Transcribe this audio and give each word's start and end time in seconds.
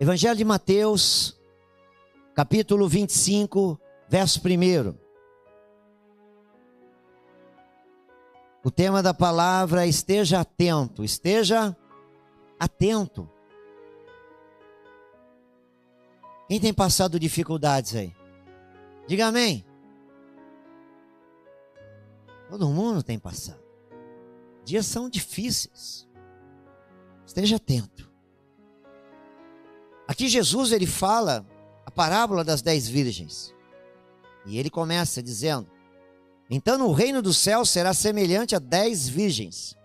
Evangelho 0.00 0.34
de 0.34 0.44
Mateus, 0.44 1.40
capítulo 2.34 2.88
25, 2.88 3.80
verso 4.08 4.40
1. 4.40 4.98
O 8.64 8.70
tema 8.72 9.00
da 9.04 9.14
palavra 9.14 9.84
é 9.84 9.88
esteja 9.88 10.40
atento, 10.40 11.04
esteja 11.04 11.76
atento. 12.58 13.30
Quem 16.48 16.60
tem 16.60 16.74
passado 16.74 17.20
dificuldades 17.20 17.94
aí? 17.94 18.12
Diga 19.06 19.26
amém. 19.26 19.64
Todo 22.50 22.68
mundo 22.68 23.00
tem 23.00 23.18
passado. 23.18 23.62
Dias 24.64 24.86
são 24.86 25.08
difíceis. 25.08 26.08
Esteja 27.24 27.56
atento. 27.56 28.13
Aqui 30.06 30.28
Jesus 30.28 30.72
ele 30.72 30.86
fala 30.86 31.46
a 31.84 31.90
parábola 31.90 32.44
das 32.44 32.62
dez 32.62 32.86
virgens. 32.88 33.54
E 34.46 34.58
ele 34.58 34.70
começa 34.70 35.22
dizendo: 35.22 35.66
Então 36.50 36.78
no 36.78 36.92
reino 36.92 37.22
do 37.22 37.32
céu 37.32 37.64
será 37.64 37.94
semelhante 37.94 38.54
a 38.54 38.58
dez 38.58 39.08
virgens, 39.08 39.76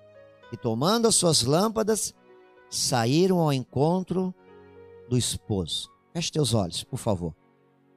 que 0.50 0.58
tomando 0.58 1.08
as 1.08 1.16
suas 1.16 1.44
lâmpadas, 1.44 2.13
saíram 2.70 3.40
ao 3.40 3.54
encontro 3.54 4.34
do 5.10 5.18
esposo. 5.18 5.90
Feche 6.13 6.32
teus 6.32 6.54
olhos, 6.54 6.84
por 6.84 6.98
favor. 6.98 7.34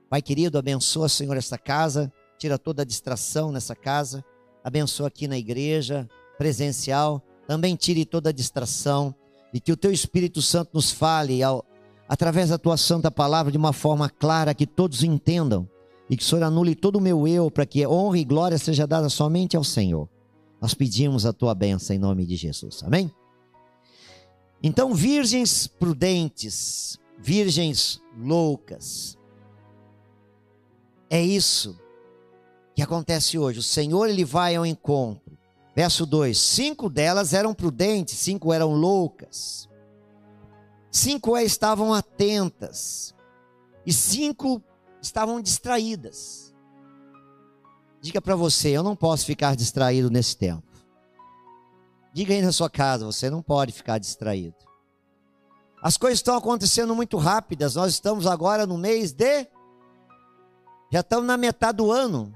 Pai 0.09 0.23
querido, 0.23 0.59
abençoa, 0.59 1.09
Senhor, 1.09 1.37
esta 1.37 1.59
casa, 1.59 2.13
tira 2.39 2.59
toda 2.59 2.83
a 2.83 2.85
distração 2.85 3.51
nessa 3.51 3.75
casa, 3.75 4.25
abençoa 4.63 5.09
aqui 5.09 5.27
na 5.27 5.39
igreja, 5.39 6.09
presencial, 6.37 7.23
também 7.47 7.77
tire 7.77 8.05
toda 8.05 8.31
a 8.31 8.33
distração 8.33 9.15
e 9.53 9.61
que 9.61 9.73
o 9.73 9.77
teu 9.77 9.93
Espírito 9.93 10.41
Santo 10.41 10.71
nos 10.75 10.91
fale 10.91 11.43
ao, 11.43 11.65
através 12.13 12.51
da 12.51 12.59
tua 12.59 12.77
santa 12.77 13.11
palavra 13.11 13.51
de 13.51 13.57
uma 13.57 13.73
forma 13.73 14.07
clara 14.07 14.53
que 14.53 14.67
todos 14.67 15.03
entendam 15.03 15.67
e 16.11 16.15
que 16.15 16.23
o 16.23 16.27
Senhor 16.27 16.43
anule 16.43 16.75
todo 16.75 16.97
o 16.97 17.01
meu 17.01 17.27
eu 17.27 17.51
para 17.51 17.65
que 17.65 17.87
honra 17.87 18.19
e 18.19 18.25
glória 18.25 18.59
seja 18.59 18.87
dada 18.87 19.09
somente 19.09 19.57
ao 19.57 19.65
Senhor. 19.65 20.07
Nós 20.61 20.75
pedimos 20.75 21.25
a 21.25 21.33
tua 21.33 21.55
bênção 21.55 21.97
em 21.97 21.99
nome 21.99 22.27
de 22.27 22.37
Jesus. 22.37 22.83
Amém? 22.83 23.11
Então, 24.63 24.93
virgens 24.93 25.67
prudentes, 25.67 26.99
virgens 27.19 27.99
loucas. 28.15 29.17
É 31.09 31.23
isso 31.23 31.81
que 32.75 32.83
acontece 32.83 33.39
hoje. 33.39 33.61
O 33.61 33.63
Senhor 33.63 34.07
ele 34.07 34.23
vai 34.23 34.55
ao 34.55 34.67
encontro. 34.67 35.33
Verso 35.75 36.05
2: 36.05 36.37
Cinco 36.37 36.91
delas 36.91 37.33
eram 37.33 37.55
prudentes, 37.55 38.19
cinco 38.19 38.53
eram 38.53 38.75
loucas. 38.75 39.67
Cinco 40.95 41.39
estavam 41.39 41.95
atentas 41.95 43.15
e 43.87 43.93
cinco 43.95 44.63
estavam 45.01 45.41
distraídas. 45.41 46.55
Diga 47.99 48.21
para 48.21 48.37
você, 48.37 48.69
eu 48.69 48.83
não 48.83 48.95
posso 48.95 49.25
ficar 49.25 49.57
distraído 49.57 50.11
nesse 50.11 50.37
tempo. 50.37 50.71
Diga 52.13 52.35
aí 52.35 52.43
na 52.43 52.53
sua 52.53 52.69
casa, 52.69 53.07
você 53.07 53.31
não 53.31 53.41
pode 53.41 53.73
ficar 53.73 53.97
distraído. 53.97 54.55
As 55.83 55.97
coisas 55.97 56.19
estão 56.19 56.37
acontecendo 56.37 56.95
muito 56.95 57.17
rápidas. 57.17 57.75
Nós 57.75 57.95
estamos 57.95 58.27
agora 58.27 58.67
no 58.67 58.77
mês 58.77 59.13
de 59.13 59.49
já 60.93 61.01
estamos 61.01 61.27
na 61.27 61.39
metade 61.39 61.79
do 61.79 61.91
ano. 61.91 62.35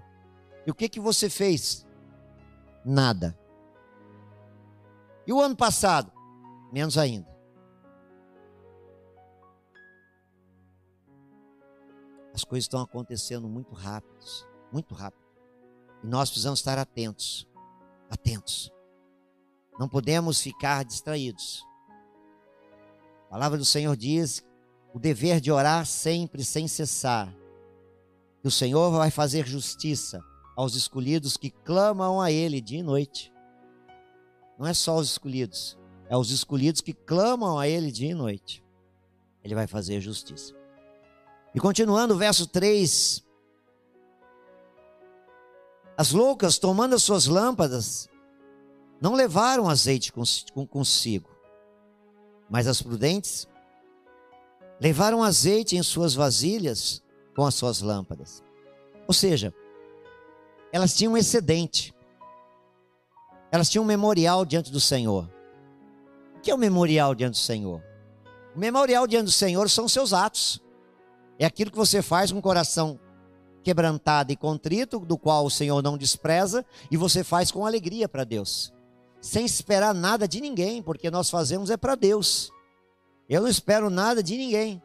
E 0.67 0.71
o 0.71 0.75
que 0.75 0.89
que 0.89 0.99
você 0.99 1.29
fez? 1.29 1.87
Nada. 2.83 3.39
E 5.27 5.33
o 5.33 5.43
ano 5.43 5.55
passado? 5.55 6.11
Menos 6.73 6.97
ainda. 6.97 7.36
As 12.37 12.45
coisas 12.45 12.65
estão 12.65 12.83
acontecendo 12.83 13.49
muito 13.49 13.75
rápidas, 13.75 14.47
muito 14.71 14.95
rápido. 14.95 15.25
E 16.05 16.07
nós 16.07 16.29
precisamos 16.29 16.59
estar 16.59 16.77
atentos, 16.77 17.49
atentos. 18.11 18.71
Não 19.79 19.89
podemos 19.89 20.39
ficar 20.43 20.85
distraídos. 20.85 21.65
A 23.25 23.31
palavra 23.31 23.57
do 23.57 23.65
Senhor 23.65 23.97
diz 23.97 24.45
o 24.93 24.99
dever 24.99 25.41
de 25.41 25.51
orar 25.51 25.87
sempre 25.87 26.45
sem 26.45 26.69
cessar. 26.69 27.35
Que 28.43 28.49
o 28.49 28.51
Senhor 28.51 28.91
vai 28.91 29.11
fazer 29.11 29.47
justiça 29.47 30.23
aos 30.55 30.75
escolhidos 30.75 31.39
que 31.39 31.51
clamam 31.51 32.21
a 32.21 32.31
Ele 32.31 32.61
dia 32.61 32.81
e 32.81 32.83
noite. 32.83 33.33
Não 34.59 34.67
é 34.67 34.75
só 34.75 34.99
os 34.99 35.13
escolhidos, 35.13 35.79
é 36.07 36.15
os 36.19 36.31
escolhidos 36.31 36.83
que 36.83 36.93
clamam 36.93 37.59
a 37.59 37.67
Ele 37.67 37.91
dia 37.91 38.11
e 38.11 38.15
noite. 38.15 38.63
Ele 39.43 39.55
vai 39.55 39.67
fazer 39.67 40.03
justiça. 40.03 40.55
E 41.57 41.59
continuando 41.61 42.13
o 42.13 42.19
verso 42.19 42.47
3. 42.47 43.25
As 45.97 46.13
loucas, 46.13 46.59
tomando 46.59 46.95
as 46.95 47.03
suas 47.03 47.27
lâmpadas, 47.27 48.11
não 49.01 49.15
levaram 49.15 49.67
azeite 49.67 50.13
consigo, 50.13 51.31
mas 52.51 52.67
as 52.67 52.83
prudentes 52.83 53.49
levaram 54.79 55.23
azeite 55.23 55.79
em 55.79 55.83
suas 55.83 56.13
vasilhas 56.13 57.03
com 57.35 57.47
as 57.47 57.55
suas 57.55 57.81
lâmpadas. 57.81 58.45
Ou 59.09 59.15
seja, 59.15 59.55
elas 60.71 60.95
tinham 60.95 61.15
um 61.15 61.17
excedente. 61.17 61.95
Elas 63.51 63.71
tinham 63.71 63.83
um 63.83 63.87
memorial 63.87 64.45
diante 64.45 64.71
do 64.71 64.81
Senhor. 64.81 65.27
O 66.37 66.41
que 66.41 66.51
é 66.51 66.55
o 66.55 66.59
um 66.59 66.61
memorial 66.61 67.15
diante 67.15 67.33
do 67.33 67.41
Senhor? 67.41 67.83
O 68.55 68.59
memorial 68.59 69.07
diante 69.07 69.25
do 69.25 69.33
Senhor 69.33 69.71
são 69.71 69.89
seus 69.89 70.13
atos. 70.13 70.66
É 71.39 71.45
aquilo 71.45 71.71
que 71.71 71.77
você 71.77 72.01
faz 72.01 72.33
com 72.33 72.39
o 72.39 72.43
coração 72.43 72.99
quebrantado 73.63 74.33
e 74.33 74.37
contrito, 74.37 75.01
do 75.01 75.19
qual 75.19 75.45
o 75.45 75.51
Senhor 75.51 75.83
não 75.83 75.99
despreza, 75.99 76.65
e 76.91 76.97
você 76.97 77.25
faz 77.25 77.51
com 77.51 77.67
alegria 77.67 78.09
para 78.09 78.25
Deus, 78.25 78.73
sem 79.21 79.45
esperar 79.45 79.93
nada 79.93 80.29
de 80.29 80.41
ninguém, 80.41 80.81
porque 80.81 81.11
nós 81.11 81.29
fazemos 81.29 81.69
é 81.69 81.77
para 81.77 81.97
Deus. 81.97 82.53
Eu 83.29 83.43
não 83.43 83.49
espero 83.49 83.91
nada 83.91 84.23
de 84.23 84.37
ninguém. 84.37 84.81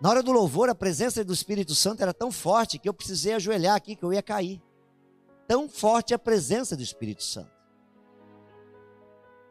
Na 0.00 0.10
hora 0.10 0.22
do 0.22 0.32
louvor, 0.32 0.68
a 0.68 0.74
presença 0.74 1.24
do 1.24 1.32
Espírito 1.32 1.74
Santo 1.74 2.02
era 2.02 2.12
tão 2.12 2.30
forte 2.30 2.78
que 2.78 2.88
eu 2.88 2.94
precisei 2.94 3.34
ajoelhar 3.34 3.76
aqui, 3.76 3.96
que 3.96 4.04
eu 4.04 4.12
ia 4.12 4.22
cair. 4.22 4.60
Tão 5.46 5.68
forte 5.68 6.12
a 6.12 6.18
presença 6.18 6.76
do 6.76 6.82
Espírito 6.82 7.22
Santo. 7.22 7.50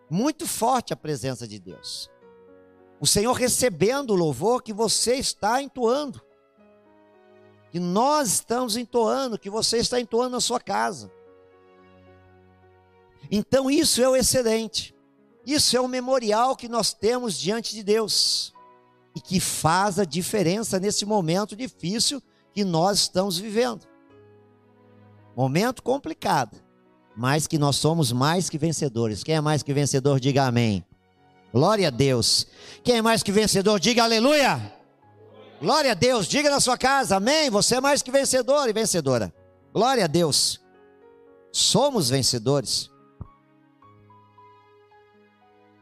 Muito 0.10 0.46
forte 0.46 0.94
a 0.94 0.96
presença 0.96 1.48
de 1.48 1.60
Deus 1.60 2.10
o 3.00 3.06
Senhor 3.06 3.34
recebendo 3.34 4.12
o 4.12 4.16
louvor 4.16 4.64
que 4.64 4.74
você 4.74 5.16
está 5.16 5.62
entoando, 5.62 6.22
que 7.70 7.80
nós 7.80 8.34
estamos 8.34 8.76
entoando, 8.76 9.38
que 9.38 9.50
você 9.50 9.78
está 9.78 10.00
entoando 10.00 10.32
na 10.32 10.42
sua 10.42 10.60
casa. 10.60 11.12
Então 13.30 13.70
isso 13.70 14.02
é 14.02 14.10
o 14.10 14.16
excedente, 14.16 14.96
isso 15.46 15.76
é 15.78 15.82
o 15.82 15.88
memorial 15.88 16.56
que 16.56 16.68
nós 16.68 16.94
temos 16.94 17.38
diante 17.38 17.76
de 17.76 17.84
Deus 17.84 18.54
e 19.16 19.20
que 19.22 19.40
faz 19.40 20.00
a 20.00 20.06
diferença 20.06 20.80
nesse 20.80 21.06
momento 21.06 21.56
difícil 21.56 22.22
que 22.52 22.64
nós 22.64 23.00
estamos 23.00 23.38
vivendo. 23.38 23.86
Momento 25.36 25.84
complicado, 25.84 26.58
mas 27.16 27.46
que 27.46 27.60
nós 27.60 27.76
somos 27.76 28.12
mais 28.12 28.50
que 28.50 28.58
vencedores. 28.58 29.24
Quem 29.24 29.36
é 29.36 29.42
mais 29.42 29.62
que 29.62 29.74
vencedor, 29.74 30.20
diga 30.20 30.48
amém. 30.48 30.84
Glória 31.54 31.88
a 31.88 31.92
Deus. 31.92 32.48
Quem 32.84 32.98
é 32.98 33.02
mais 33.02 33.24
que 33.24 33.32
vencedor, 33.32 33.80
diga 33.80 34.04
aleluia. 34.04 34.74
Glória 35.62 35.92
a 35.92 35.96
Deus. 35.96 36.28
Diga 36.28 36.50
na 36.50 36.60
sua 36.60 36.78
casa, 36.78 37.18
amém. 37.18 37.50
Você 37.50 37.76
é 37.76 37.82
mais 37.82 38.02
que 38.02 38.12
vencedor 38.12 38.70
e 38.70 38.74
vencedora. 38.74 39.34
Glória 39.74 40.06
a 40.06 40.08
Deus. 40.08 40.62
Somos 41.52 42.10
vencedores. 42.10 42.90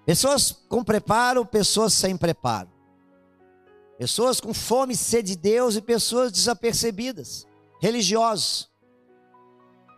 Pessoas 0.06 0.52
com 0.52 0.84
preparo, 0.84 1.46
pessoas 1.46 1.94
sem 1.94 2.16
preparo. 2.16 2.70
Pessoas 3.98 4.40
com 4.40 4.54
fome 4.54 4.94
e 4.94 4.98
sede 4.98 5.36
de 5.36 5.38
Deus 5.38 5.76
e 5.76 5.82
pessoas 5.82 6.32
desapercebidas. 6.32 7.48
Religiosos. 7.82 8.70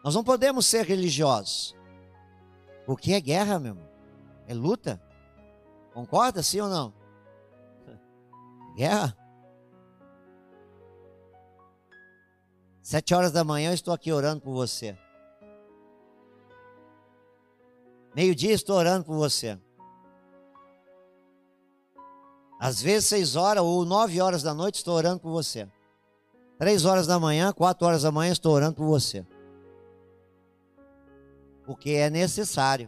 Nós 0.03 0.15
não 0.15 0.23
podemos 0.23 0.65
ser 0.65 0.85
religiosos. 0.85 1.75
Porque 2.85 3.11
é 3.11 3.19
guerra, 3.19 3.59
meu 3.59 3.73
irmão. 3.73 3.89
É 4.47 4.53
luta. 4.53 5.01
Concorda, 5.97 6.43
sim 6.43 6.61
ou 6.61 6.69
não? 6.69 6.93
Guerra? 8.75 9.17
Sete 12.83 13.15
horas 13.15 13.31
da 13.31 13.43
manhã 13.43 13.71
eu 13.71 13.73
estou 13.73 13.91
aqui 13.91 14.11
orando 14.11 14.41
por 14.41 14.53
você. 14.53 14.95
Meio-dia 18.15 18.53
estou 18.53 18.75
orando 18.75 19.05
por 19.05 19.15
você. 19.15 19.59
Às 22.59 22.79
vezes 22.79 23.09
seis 23.09 23.35
horas 23.35 23.63
ou 23.63 23.83
nove 23.83 24.21
horas 24.21 24.43
da 24.43 24.53
noite 24.53 24.75
estou 24.75 24.93
orando 24.93 25.19
por 25.19 25.31
você. 25.31 25.67
Três 26.59 26.85
horas 26.85 27.07
da 27.07 27.19
manhã, 27.19 27.51
quatro 27.51 27.87
horas 27.87 28.03
da 28.03 28.11
manhã 28.11 28.31
estou 28.31 28.53
orando 28.53 28.75
por 28.75 28.85
você. 28.85 29.25
Porque 31.65 31.89
é 31.89 32.07
necessário 32.11 32.87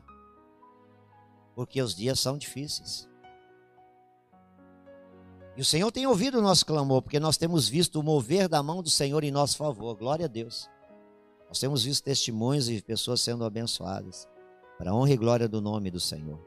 porque 1.60 1.82
os 1.82 1.94
dias 1.94 2.18
são 2.18 2.38
difíceis. 2.38 3.06
E 5.58 5.62
o 5.62 5.66
Senhor 5.66 5.92
tem 5.92 6.08
ouvido 6.08 6.40
o 6.40 6.42
nosso 6.42 6.66
clamor, 6.66 7.02
porque 7.02 7.20
nós 7.20 7.36
temos 7.36 7.68
visto 7.68 8.00
o 8.00 8.04
mover 8.04 8.48
da 8.48 8.64
mão 8.64 8.82
do 8.82 8.90
Senhor 8.90 9.26
em 9.26 9.30
nosso 9.30 9.58
favor. 9.58 9.94
Glória 9.98 10.24
a 10.24 10.30
Deus. 10.30 10.70
Nós 11.50 11.60
temos 11.60 11.84
visto 11.84 12.02
testemunhos 12.02 12.68
de 12.68 12.82
pessoas 12.82 13.20
sendo 13.20 13.44
abençoadas, 13.44 14.26
para 14.78 14.92
a 14.92 14.96
honra 14.96 15.12
e 15.12 15.18
glória 15.18 15.50
do 15.50 15.60
nome 15.60 15.92
do 15.92 16.00
Senhor. 16.00 16.40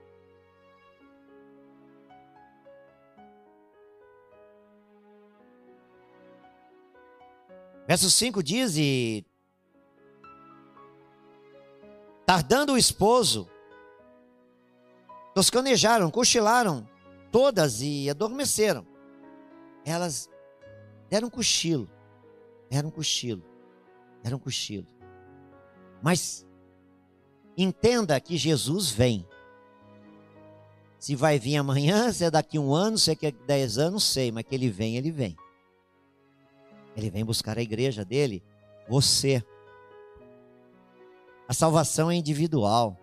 Verso 7.87 8.11
5 8.11 8.43
diz: 8.43 8.79
E 8.79 9.27
tardando 12.25 12.73
o 12.73 12.79
esposo, 12.79 13.52
toscanejaram, 15.35 16.11
cochilaram 16.11 16.89
todas 17.31 17.81
e 17.81 18.09
adormeceram. 18.11 18.87
Elas 19.85 20.29
deram 21.09 21.29
um 21.29 21.31
cochilo, 21.31 21.89
deram 22.71 22.89
um 22.89 22.93
cochilo, 22.93 23.43
deram 24.23 24.37
um 24.37 24.41
cochilo. 24.41 24.87
Mas 26.03 26.47
entenda 27.57 28.21
que 28.21 28.37
Jesus 28.37 28.91
vem. 28.91 29.27
Se 30.99 31.17
vai 31.17 31.39
vir 31.39 31.57
amanhã, 31.57 32.13
se 32.13 32.25
é 32.25 32.31
daqui 32.31 32.59
um 32.59 32.73
ano, 32.73 32.97
se 32.97 33.11
é 33.11 33.15
daqui 33.15 33.33
dez 33.47 33.77
anos, 33.77 34.05
sei, 34.05 34.31
mas 34.31 34.45
que 34.45 34.55
ele 34.55 34.69
vem, 34.69 34.97
ele 34.97 35.11
vem. 35.11 35.37
Ele 36.97 37.11
vem 37.11 37.25
buscar 37.25 37.59
a 37.59 37.63
igreja 37.63 38.05
dele, 38.05 38.43
você. 38.89 39.43
A 41.49 41.55
salvação 41.55 42.11
é 42.11 42.15
individual. 42.15 42.97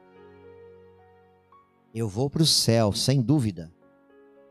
Eu 1.94 2.08
vou 2.08 2.30
para 2.30 2.44
o 2.44 2.46
céu, 2.46 2.94
sem 2.94 3.22
dúvida. 3.22 3.74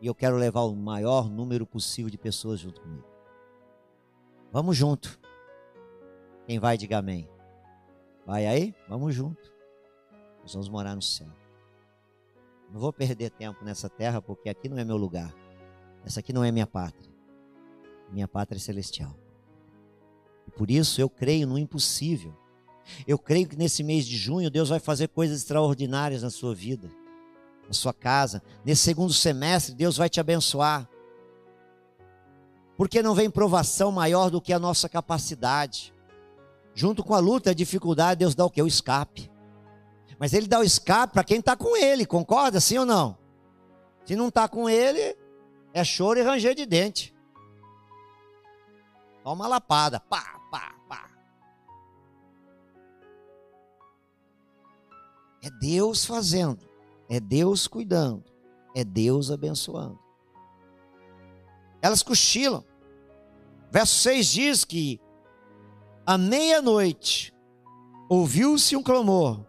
E 0.01 0.07
eu 0.07 0.15
quero 0.15 0.37
levar 0.37 0.63
o 0.63 0.75
maior 0.75 1.31
número 1.31 1.67
possível 1.67 2.11
de 2.11 2.19
pessoas 2.19 2.61
junto 2.61 2.81
comigo. 2.81 3.05
Vamos 4.53 4.77
junto. 4.77 5.19
Quem 6.47 6.59
vai, 6.59 6.77
diga 6.77 6.99
amém. 6.99 7.29
Vai 8.27 8.47
aí? 8.47 8.75
Vamos 8.89 9.15
junto. 9.15 9.53
Nós 10.43 10.53
vamos 10.53 10.69
morar 10.69 10.95
no 10.95 11.03
céu. 11.03 11.29
Não 12.73 12.81
vou 12.81 12.93
perder 12.93 13.31
tempo 13.31 13.65
nessa 13.65 13.89
terra, 13.89 14.21
porque 14.21 14.49
aqui 14.49 14.69
não 14.69 14.79
é 14.79 14.85
meu 14.85 14.97
lugar. 14.97 15.35
Essa 16.05 16.21
aqui 16.21 16.33
não 16.33 16.45
é 16.45 16.51
minha 16.51 16.67
pátria. 16.67 17.11
Minha 18.11 18.27
pátria 18.27 18.59
é 18.59 18.61
celestial. 18.61 19.15
E 20.47 20.51
por 20.51 20.71
isso 20.71 21.01
eu 21.01 21.09
creio 21.09 21.47
no 21.47 21.59
impossível. 21.59 22.35
Eu 23.07 23.19
creio 23.19 23.47
que 23.47 23.57
nesse 23.57 23.83
mês 23.83 24.07
de 24.07 24.17
junho 24.17 24.51
Deus 24.51 24.71
vai 24.71 24.81
fazer 24.81 25.09
coisas 25.09 25.39
extraordinárias 25.39 26.23
na 26.23 26.31
sua 26.31 26.55
vida, 26.55 26.91
na 27.69 27.75
sua 27.75 27.93
casa. 27.93 28.43
Nesse 28.65 28.83
segundo 28.83 29.13
semestre 29.13 29.75
Deus 29.75 29.97
vai 29.97 30.09
te 30.09 30.19
abençoar. 30.19 30.89
Porque 32.77 33.03
não 33.03 33.15
vem 33.15 33.31
provação 33.31 33.93
maior 33.93 34.31
do 34.31 34.41
que 34.41 34.53
a 34.53 34.59
nossa 34.59 34.89
capacidade. 34.89 35.95
Junto 36.75 37.05
com 37.05 37.15
a 37.15 37.19
luta, 37.19 37.51
a 37.51 37.55
dificuldade, 37.55 38.21
Deus 38.21 38.35
dá 38.35 38.45
o 38.45 38.51
que? 38.51 38.63
O 38.63 38.67
escape. 38.67 39.31
Mas 40.19 40.33
Ele 40.33 40.49
dá 40.49 40.59
o 40.59 40.65
escape 40.65 41.13
para 41.13 41.25
quem 41.25 41.39
está 41.39 41.57
com 41.57 41.77
Ele, 41.77 42.07
concorda? 42.07 42.61
Sim 42.61 42.79
ou 42.79 42.87
não? 42.87 43.17
Se 44.05 44.17
não 44.17 44.29
está 44.29 44.49
com 44.49 44.69
Ele, 44.69 45.17
é 45.73 45.85
choro 45.85 46.19
e 46.19 46.23
ranger 46.23 46.55
de 46.55 46.65
dente. 46.65 47.15
Dá 49.25 49.33
uma 49.33 49.47
lapada, 49.47 50.01
pá, 50.01 50.41
pá, 50.51 50.75
pá. 50.89 51.11
É 55.43 55.51
Deus 55.51 56.05
fazendo, 56.05 56.68
é 57.09 57.19
Deus 57.19 57.67
cuidando, 57.67 58.25
é 58.75 58.85
Deus 58.85 59.31
abençoando. 59.31 59.99
Elas 61.81 62.03
cochilam. 62.03 62.65
Verso 63.71 63.95
6 63.97 64.27
diz 64.27 64.65
que 64.65 65.01
à 66.07 66.17
meia-noite 66.17 67.35
ouviu-se 68.09 68.75
um 68.77 68.83
clamor. 68.83 69.45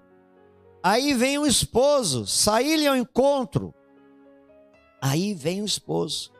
Aí 0.83 1.13
vem 1.13 1.37
o 1.37 1.45
esposo, 1.45 2.25
sair-lhe 2.25 2.87
ao 2.87 2.95
encontro. 2.95 3.73
Aí 5.01 5.33
vem 5.33 5.61
o 5.61 5.65
esposo. 5.65 6.31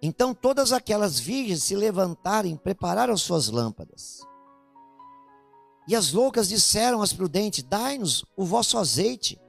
Então 0.00 0.32
todas 0.32 0.72
aquelas 0.72 1.18
virgens 1.18 1.62
se 1.64 1.74
levantaram 1.74 2.48
e 2.48 2.56
prepararam 2.56 3.16
suas 3.16 3.48
lâmpadas. 3.48 4.20
E 5.88 5.96
as 5.96 6.12
loucas 6.12 6.48
disseram 6.48 7.02
às 7.02 7.12
prudentes: 7.12 7.64
Dai-nos 7.64 8.24
o 8.36 8.44
vosso 8.44 8.78
azeite, 8.78 9.40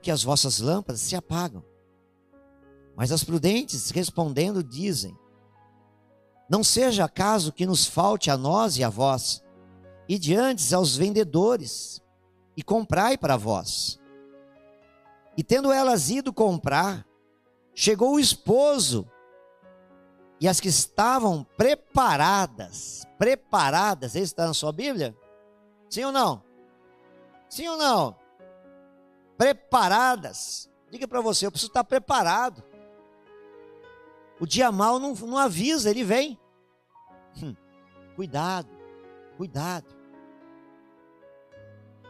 porque 0.00 0.10
as 0.10 0.22
vossas 0.22 0.60
lâmpadas 0.60 1.02
se 1.02 1.14
apagam. 1.14 1.62
Mas 2.96 3.12
as 3.12 3.22
prudentes, 3.22 3.90
respondendo, 3.90 4.64
dizem: 4.64 5.14
Não 6.48 6.64
seja 6.64 7.04
acaso 7.04 7.52
que 7.52 7.66
nos 7.66 7.84
falte 7.84 8.30
a 8.30 8.36
nós 8.36 8.78
e 8.78 8.82
a 8.82 8.88
vós, 8.88 9.44
e 10.08 10.18
diante 10.18 10.74
aos 10.74 10.96
vendedores, 10.96 12.02
e 12.56 12.62
comprai 12.62 13.18
para 13.18 13.36
vós. 13.36 14.00
E 15.36 15.44
tendo 15.44 15.70
elas 15.70 16.08
ido 16.08 16.32
comprar, 16.32 17.06
chegou 17.74 18.14
o 18.14 18.20
esposo 18.20 19.06
e 20.40 20.48
as 20.48 20.60
que 20.60 20.68
estavam 20.68 21.44
preparadas, 21.58 23.06
preparadas, 23.18 24.14
está 24.14 24.46
na 24.46 24.54
sua 24.54 24.72
Bíblia? 24.72 25.14
Sim 25.90 26.04
ou 26.04 26.12
não? 26.12 26.42
Sim 27.50 27.68
ou 27.68 27.76
não? 27.76 28.19
Preparadas. 29.40 30.68
Diga 30.90 31.08
para 31.08 31.22
você, 31.22 31.46
eu 31.46 31.50
preciso 31.50 31.70
estar 31.70 31.82
preparado. 31.82 32.62
O 34.38 34.44
dia 34.46 34.70
mal 34.70 34.98
não, 34.98 35.14
não 35.14 35.38
avisa, 35.38 35.88
ele 35.88 36.04
vem. 36.04 36.38
Hum, 37.42 37.56
cuidado, 38.14 38.68
cuidado. 39.38 39.86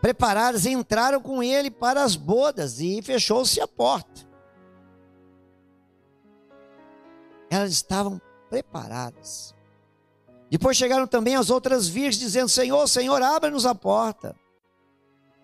Preparadas, 0.01 0.67
entraram 0.67 1.21
com 1.21 1.41
ele 1.41 1.71
para 1.71 2.03
as 2.03 2.17
bodas 2.17 2.81
e 2.81 3.01
fechou-se 3.01 3.61
a 3.61 3.69
porta. 3.69 4.29
elas 7.49 7.71
estavam 7.71 8.21
preparadas. 8.49 9.55
Depois 10.51 10.77
chegaram 10.77 11.07
também 11.07 11.37
as 11.37 11.49
outras 11.49 11.87
virgens, 11.87 12.19
dizendo: 12.19 12.49
Senhor, 12.49 12.89
Senhor, 12.89 13.23
abra-nos 13.23 13.67
a 13.67 13.75
porta. 13.75 14.35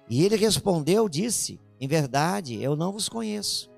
E 0.09 0.25
ele 0.25 0.35
respondeu, 0.35 1.09
disse: 1.09 1.61
Em 1.81 1.87
verdade, 1.87 2.63
eu 2.63 2.75
não 2.77 2.93
vos 2.93 3.09
conheço. 3.09 3.71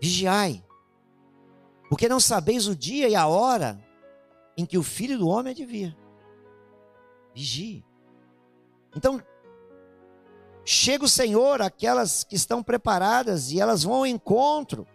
Vigiai, 0.00 0.64
porque 1.88 2.08
não 2.08 2.18
sabeis 2.18 2.66
o 2.66 2.74
dia 2.74 3.08
e 3.08 3.14
a 3.14 3.26
hora 3.26 3.78
em 4.56 4.64
que 4.64 4.78
o 4.78 4.82
filho 4.82 5.18
do 5.18 5.28
homem 5.28 5.50
é 5.52 5.54
de 5.54 5.66
vir. 5.66 5.96
Vigie. 7.34 7.84
Então, 8.96 9.22
Chega 10.64 11.04
o 11.04 11.08
Senhor, 11.08 11.62
aquelas 11.62 12.22
que 12.22 12.36
estão 12.36 12.62
preparadas, 12.62 13.50
e 13.50 13.60
elas 13.60 13.82
vão 13.82 13.94
ao 13.94 14.06
encontro. 14.06 14.86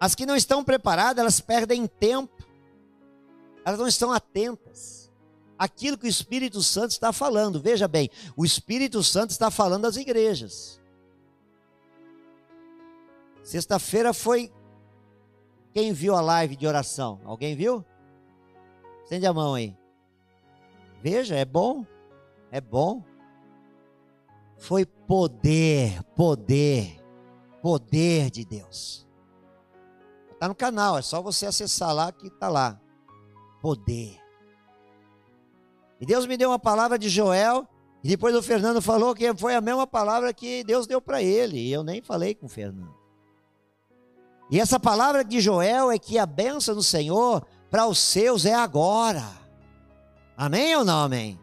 As 0.00 0.14
que 0.14 0.26
não 0.26 0.34
estão 0.34 0.64
preparadas, 0.64 1.20
elas 1.20 1.40
perdem 1.40 1.86
tempo, 1.86 2.44
elas 3.64 3.78
não 3.78 3.86
estão 3.86 4.12
atentas. 4.12 5.03
Aquilo 5.58 5.96
que 5.96 6.06
o 6.06 6.08
Espírito 6.08 6.62
Santo 6.62 6.90
está 6.90 7.12
falando, 7.12 7.60
veja 7.60 7.86
bem, 7.86 8.10
o 8.36 8.44
Espírito 8.44 9.02
Santo 9.02 9.30
está 9.30 9.50
falando 9.50 9.86
às 9.86 9.96
igrejas. 9.96 10.80
Sexta-feira 13.42 14.12
foi. 14.12 14.52
Quem 15.72 15.92
viu 15.92 16.14
a 16.14 16.20
live 16.20 16.56
de 16.56 16.66
oração? 16.66 17.20
Alguém 17.24 17.56
viu? 17.56 17.84
Estende 19.02 19.26
a 19.26 19.32
mão 19.32 19.54
aí. 19.54 19.76
Veja, 21.02 21.34
é 21.34 21.44
bom 21.44 21.84
é 22.54 22.60
bom. 22.60 23.02
Foi 24.56 24.86
poder, 24.86 26.00
poder, 26.14 27.04
poder 27.60 28.30
de 28.30 28.44
Deus. 28.44 29.04
Está 30.30 30.46
no 30.46 30.54
canal, 30.54 30.96
é 30.96 31.02
só 31.02 31.20
você 31.20 31.46
acessar 31.46 31.92
lá 31.92 32.12
que 32.12 32.28
está 32.28 32.48
lá. 32.48 32.80
Poder. 33.60 34.20
E 36.00 36.06
Deus 36.06 36.26
me 36.26 36.36
deu 36.36 36.50
uma 36.50 36.58
palavra 36.58 36.98
de 36.98 37.08
Joel, 37.08 37.66
e 38.02 38.08
depois 38.08 38.34
o 38.34 38.42
Fernando 38.42 38.82
falou 38.82 39.14
que 39.14 39.34
foi 39.34 39.54
a 39.54 39.60
mesma 39.60 39.86
palavra 39.86 40.32
que 40.34 40.62
Deus 40.64 40.86
deu 40.86 41.00
para 41.00 41.22
ele, 41.22 41.58
e 41.58 41.72
eu 41.72 41.82
nem 41.82 42.02
falei 42.02 42.34
com 42.34 42.46
o 42.46 42.48
Fernando. 42.48 42.94
E 44.50 44.60
essa 44.60 44.78
palavra 44.78 45.24
de 45.24 45.40
Joel 45.40 45.90
é 45.90 45.98
que 45.98 46.18
a 46.18 46.26
benção 46.26 46.74
do 46.74 46.82
Senhor 46.82 47.46
para 47.70 47.86
os 47.86 47.98
seus 47.98 48.44
é 48.44 48.54
agora. 48.54 49.24
Amém 50.36 50.76
ou 50.76 50.84
não 50.84 51.04
amém? 51.04 51.40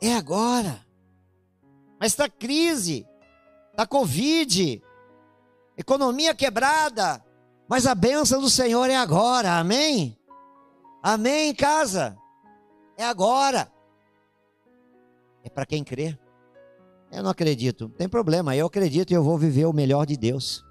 É 0.00 0.14
agora. 0.14 0.84
Mas 2.00 2.12
está 2.12 2.28
crise, 2.28 3.06
está 3.70 3.86
Covid, 3.86 4.82
economia 5.76 6.34
quebrada, 6.34 7.22
mas 7.70 7.86
a 7.86 7.94
bênção 7.94 8.40
do 8.40 8.50
Senhor 8.50 8.90
é 8.90 8.96
agora, 8.96 9.56
amém? 9.56 10.18
Amém, 11.00 11.54
casa? 11.54 12.18
É 12.96 13.04
agora. 13.04 13.70
É 15.44 15.48
para 15.48 15.64
quem 15.64 15.84
crê. 15.84 16.18
Eu 17.12 17.22
não 17.22 17.30
acredito. 17.30 17.84
Não 17.84 17.94
tem 17.94 18.08
problema. 18.08 18.56
Eu 18.56 18.66
acredito 18.66 19.12
e 19.12 19.14
eu 19.14 19.22
vou 19.22 19.38
viver 19.38 19.66
o 19.66 19.72
melhor 19.72 20.04
de 20.04 20.16
Deus. 20.16 20.64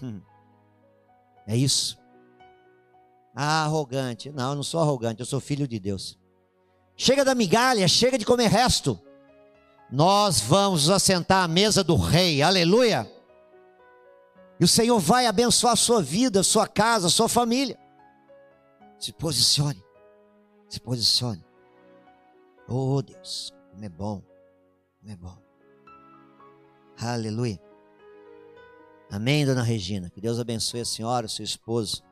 Hum. 0.00 0.20
É 1.48 1.56
isso. 1.56 1.98
Ah, 3.34 3.64
arrogante. 3.64 4.30
Não, 4.30 4.50
eu 4.50 4.54
não 4.54 4.62
sou 4.62 4.80
arrogante. 4.80 5.18
Eu 5.18 5.26
sou 5.26 5.40
filho 5.40 5.66
de 5.66 5.80
Deus. 5.80 6.16
Chega 6.96 7.24
da 7.24 7.34
migalha, 7.34 7.88
chega 7.88 8.16
de 8.16 8.24
comer 8.24 8.48
resto. 8.48 9.00
Nós 9.90 10.40
vamos 10.40 10.88
assentar 10.90 11.42
à 11.42 11.48
mesa 11.48 11.82
do 11.82 11.96
rei. 11.96 12.40
Aleluia. 12.40 13.15
E 14.58 14.64
o 14.64 14.68
Senhor 14.68 14.98
vai 14.98 15.26
abençoar 15.26 15.74
a 15.74 15.76
sua 15.76 16.02
vida, 16.02 16.40
a 16.40 16.44
sua 16.44 16.66
casa, 16.66 17.08
a 17.08 17.10
sua 17.10 17.28
família. 17.28 17.78
Se 18.98 19.12
posicione. 19.12 19.82
Se 20.68 20.80
posicione. 20.80 21.44
Oh 22.68 23.00
Deus, 23.02 23.52
como 23.70 23.84
é 23.84 23.88
bom. 23.88 24.22
Como 25.00 25.12
é 25.12 25.16
bom. 25.16 25.38
Aleluia. 26.98 27.60
Amém, 29.10 29.44
dona 29.44 29.62
Regina. 29.62 30.10
Que 30.10 30.20
Deus 30.20 30.40
abençoe 30.40 30.80
a 30.80 30.84
senhora, 30.84 31.26
o 31.26 31.28
seu 31.28 31.44
esposo. 31.44 32.02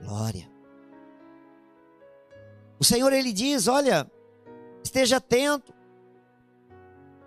Glória. 0.00 0.50
O 2.78 2.84
Senhor 2.84 3.12
ele 3.12 3.32
diz: 3.32 3.68
"Olha, 3.68 4.10
esteja 4.82 5.18
atento. 5.18 5.74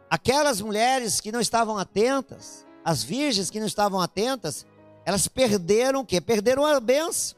Aquelas 0.09 0.61
mulheres 0.61 1.19
que 1.19 1.31
não 1.31 1.39
estavam 1.39 1.77
atentas, 1.77 2.65
as 2.85 3.03
virgens 3.03 3.49
que 3.49 3.59
não 3.59 3.65
estavam 3.65 3.99
atentas, 3.99 4.63
elas 5.03 5.27
perderam 5.27 6.01
o 6.01 6.05
quê? 6.05 6.21
Perderam 6.21 6.63
a 6.63 6.79
benção. 6.79 7.35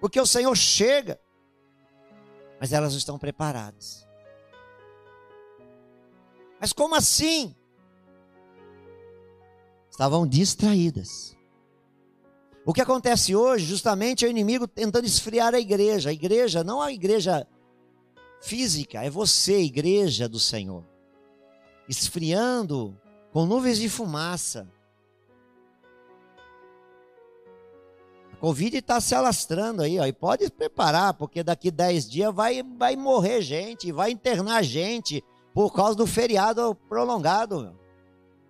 Porque 0.00 0.20
o 0.20 0.26
Senhor 0.26 0.54
chega, 0.56 1.20
mas 2.60 2.72
elas 2.72 2.92
não 2.92 2.98
estão 2.98 3.18
preparadas. 3.18 4.06
Mas 6.60 6.72
como 6.72 6.94
assim? 6.94 7.56
Estavam 9.90 10.28
distraídas. 10.28 11.36
O 12.64 12.72
que 12.72 12.80
acontece 12.80 13.34
hoje, 13.34 13.66
justamente, 13.66 14.24
é 14.24 14.28
o 14.28 14.30
inimigo 14.30 14.68
tentando 14.68 15.06
esfriar 15.06 15.54
a 15.56 15.58
igreja. 15.58 16.10
A 16.10 16.12
igreja, 16.12 16.62
não 16.62 16.80
a 16.80 16.92
igreja 16.92 17.48
física, 18.40 19.02
é 19.02 19.10
você, 19.10 19.60
igreja 19.60 20.28
do 20.28 20.38
Senhor. 20.38 20.84
Esfriando 21.88 22.96
com 23.32 23.46
nuvens 23.46 23.78
de 23.78 23.88
fumaça. 23.88 24.68
A 28.32 28.36
Covid 28.36 28.76
está 28.76 29.00
se 29.00 29.14
alastrando 29.14 29.82
aí, 29.82 29.98
ó, 29.98 30.06
e 30.06 30.12
pode 30.12 30.50
preparar, 30.50 31.14
porque 31.14 31.42
daqui 31.42 31.70
10 31.70 32.10
dias 32.10 32.34
vai, 32.34 32.62
vai 32.62 32.94
morrer 32.94 33.40
gente, 33.40 33.90
vai 33.90 34.10
internar 34.10 34.62
gente 34.62 35.24
por 35.54 35.72
causa 35.72 35.96
do 35.96 36.06
feriado 36.06 36.74
prolongado. 36.88 37.62
Meu. 37.62 37.74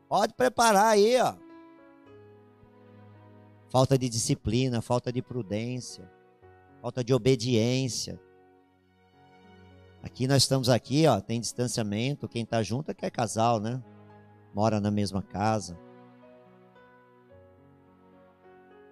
Pode 0.08 0.34
preparar 0.34 0.88
aí, 0.88 1.20
ó. 1.20 1.34
Falta 3.68 3.96
de 3.96 4.08
disciplina, 4.08 4.82
falta 4.82 5.12
de 5.12 5.22
prudência, 5.22 6.10
falta 6.80 7.02
de 7.04 7.14
obediência. 7.14 8.20
Aqui 10.02 10.26
nós 10.26 10.42
estamos 10.42 10.68
aqui, 10.68 11.06
ó, 11.06 11.20
tem 11.20 11.40
distanciamento, 11.40 12.28
quem 12.28 12.42
está 12.42 12.62
junto 12.62 12.90
é 12.90 12.94
que 12.94 13.06
é 13.06 13.10
casal, 13.10 13.60
né? 13.60 13.82
Mora 14.54 14.80
na 14.80 14.90
mesma 14.90 15.22
casa. 15.22 15.78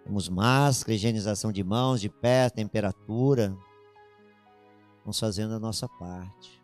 Temos 0.04 0.28
máscara, 0.28 0.94
higienização 0.94 1.52
de 1.52 1.62
mãos, 1.62 2.00
de 2.00 2.08
pé, 2.08 2.50
temperatura. 2.50 3.56
Vamos 5.04 5.20
fazendo 5.20 5.54
a 5.54 5.58
nossa 5.58 5.88
parte. 5.88 6.60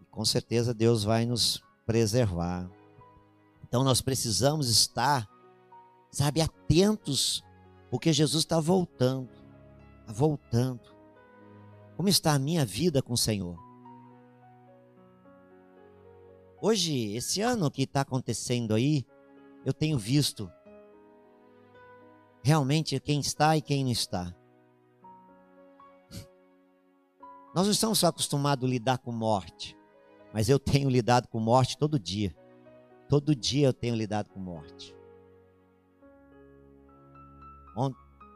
E 0.00 0.04
com 0.06 0.24
certeza 0.24 0.74
Deus 0.74 1.04
vai 1.04 1.24
nos 1.24 1.62
preservar. 1.86 2.68
Então 3.62 3.84
nós 3.84 4.00
precisamos 4.00 4.68
estar, 4.68 5.28
sabe, 6.10 6.40
atentos, 6.40 7.44
porque 7.90 8.12
Jesus 8.12 8.42
está 8.42 8.58
voltando. 8.58 9.30
Está 10.00 10.12
voltando. 10.12 10.80
Como 11.96 12.08
está 12.08 12.32
a 12.32 12.38
minha 12.38 12.64
vida 12.64 13.02
com 13.02 13.12
o 13.12 13.18
Senhor? 13.18 13.69
Hoje, 16.60 17.14
esse 17.14 17.40
ano 17.40 17.70
que 17.70 17.82
está 17.82 18.02
acontecendo 18.02 18.74
aí, 18.74 19.06
eu 19.64 19.72
tenho 19.72 19.98
visto 19.98 20.50
realmente 22.42 22.98
quem 23.00 23.20
está 23.20 23.56
e 23.56 23.62
quem 23.62 23.84
não 23.84 23.90
está. 23.90 24.34
Nós 27.54 27.66
não 27.66 27.72
estamos 27.72 27.98
só 27.98 28.08
acostumados 28.08 28.68
a 28.68 28.70
lidar 28.70 28.98
com 28.98 29.12
morte, 29.12 29.76
mas 30.32 30.48
eu 30.48 30.58
tenho 30.58 30.90
lidado 30.90 31.28
com 31.28 31.40
morte 31.40 31.78
todo 31.78 31.98
dia. 31.98 32.34
Todo 33.08 33.34
dia 33.34 33.66
eu 33.66 33.72
tenho 33.72 33.96
lidado 33.96 34.30
com 34.30 34.38
morte. 34.38 34.94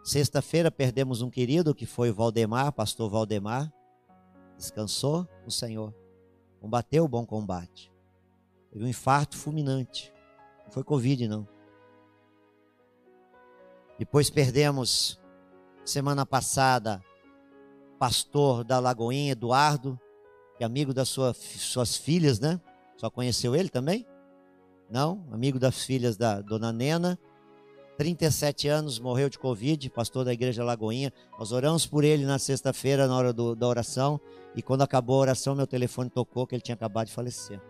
Sexta-feira 0.04 0.70
perdemos 0.70 1.22
um 1.22 1.30
querido 1.30 1.74
que 1.74 1.86
foi 1.86 2.10
o 2.10 2.14
Valdemar, 2.14 2.70
pastor 2.74 3.08
Valdemar. 3.08 3.72
Descansou 4.54 5.26
o 5.46 5.50
Senhor. 5.50 5.94
Combateu 6.60 7.04
o 7.04 7.08
bom 7.08 7.24
combate. 7.24 7.90
Teve 8.74 8.84
um 8.84 8.88
infarto 8.88 9.36
fulminante. 9.36 10.12
Não 10.64 10.72
foi 10.72 10.82
Covid, 10.82 11.28
não. 11.28 11.46
Depois 13.96 14.28
perdemos, 14.28 15.20
semana 15.84 16.26
passada, 16.26 17.00
pastor 18.00 18.64
da 18.64 18.80
Lagoinha, 18.80 19.30
Eduardo, 19.30 19.98
que 20.58 20.64
é 20.64 20.66
amigo 20.66 20.92
das 20.92 21.08
sua, 21.08 21.32
suas 21.32 21.96
filhas, 21.96 22.40
né? 22.40 22.60
Só 22.96 23.08
conheceu 23.08 23.54
ele 23.54 23.68
também? 23.68 24.04
Não? 24.90 25.24
Amigo 25.30 25.60
das 25.60 25.84
filhas 25.84 26.16
da 26.16 26.40
dona 26.40 26.72
Nena. 26.72 27.16
37 27.96 28.66
anos, 28.66 28.98
morreu 28.98 29.30
de 29.30 29.38
Covid, 29.38 29.88
pastor 29.90 30.24
da 30.24 30.32
igreja 30.32 30.64
Lagoinha. 30.64 31.12
Nós 31.38 31.52
oramos 31.52 31.86
por 31.86 32.02
ele 32.02 32.26
na 32.26 32.40
sexta-feira, 32.40 33.06
na 33.06 33.16
hora 33.16 33.32
do, 33.32 33.54
da 33.54 33.68
oração. 33.68 34.20
E 34.56 34.60
quando 34.62 34.82
acabou 34.82 35.18
a 35.18 35.20
oração, 35.20 35.54
meu 35.54 35.66
telefone 35.68 36.10
tocou 36.10 36.44
que 36.44 36.56
ele 36.56 36.62
tinha 36.62 36.74
acabado 36.74 37.06
de 37.06 37.12
falecer. 37.12 37.60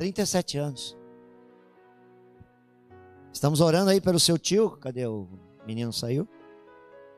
37 0.00 0.56
anos. 0.56 0.96
Estamos 3.30 3.60
orando 3.60 3.90
aí 3.90 4.00
pelo 4.00 4.18
seu 4.18 4.38
tio. 4.38 4.70
Cadê 4.70 5.06
o 5.06 5.28
menino 5.66 5.92
saiu? 5.92 6.26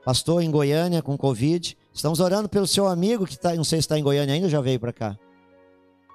Pastor 0.04 0.42
em 0.42 0.50
Goiânia 0.50 1.00
com 1.00 1.16
Covid. 1.16 1.78
Estamos 1.94 2.18
orando 2.18 2.48
pelo 2.48 2.66
seu 2.66 2.88
amigo 2.88 3.24
que 3.24 3.34
está, 3.34 3.54
não 3.54 3.62
sei 3.62 3.78
se 3.78 3.84
está 3.84 3.96
em 3.96 4.02
Goiânia 4.02 4.34
ainda, 4.34 4.48
já 4.48 4.60
veio 4.60 4.80
para 4.80 4.92
cá. 4.92 5.16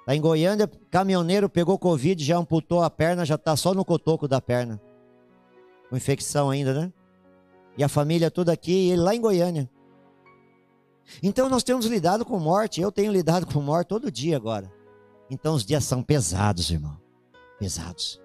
Está 0.01 0.13
em 0.13 0.19
Goiânia, 0.19 0.69
caminhoneiro 0.91 1.47
pegou 1.47 1.79
Covid, 1.79 2.21
já 2.21 2.38
amputou 2.38 2.83
a 2.83 2.89
perna, 2.89 3.25
já 3.25 3.36
está 3.36 3.55
só 3.55 3.74
no 3.74 3.86
cotoco 3.86 4.27
da 4.27 4.41
perna. 4.41 4.81
Com 5.89 5.95
infecção 5.95 6.50
ainda, 6.50 6.74
né? 6.74 6.93
E 7.77 7.83
a 7.83 7.88
família 7.88 8.29
toda 8.29 8.51
aqui, 8.51 8.74
e 8.74 8.91
ele 8.91 9.01
lá 9.01 9.15
em 9.15 9.21
Goiânia. 9.21 9.69
Então 11.24 11.47
nós 11.47 11.63
temos 11.63 11.86
lidado 11.86 12.25
com 12.25 12.38
morte, 12.38 12.81
eu 12.81 12.91
tenho 12.91 13.13
lidado 13.13 13.45
com 13.45 13.62
morte 13.62 13.88
todo 13.88 14.12
dia 14.12 14.36
agora. 14.36 14.76
Então 15.29 15.53
os 15.55 15.65
dias 15.65 15.84
são 15.84 16.01
pesados, 16.01 16.69
irmão. 16.69 16.98
Pesados. 17.60 18.22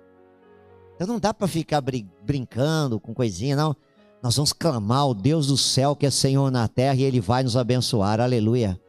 Então 0.95 1.07
não 1.07 1.19
dá 1.19 1.35
para 1.35 1.49
ficar 1.49 1.81
brin 1.81 2.09
brincando 2.23 3.01
com 3.01 3.15
coisinha, 3.15 3.57
não. 3.57 3.75
Nós 4.23 4.37
vamos 4.37 4.53
clamar 4.53 5.01
ao 5.01 5.15
Deus 5.15 5.49
do 5.49 5.57
céu 5.57 5.97
que 5.97 6.07
é 6.07 6.11
Senhor 6.11 6.51
na 6.51 6.69
terra 6.69 6.95
e 6.95 7.03
Ele 7.03 7.21
vai 7.21 7.43
nos 7.43 7.57
abençoar. 7.57 8.21
Aleluia. 8.21 8.81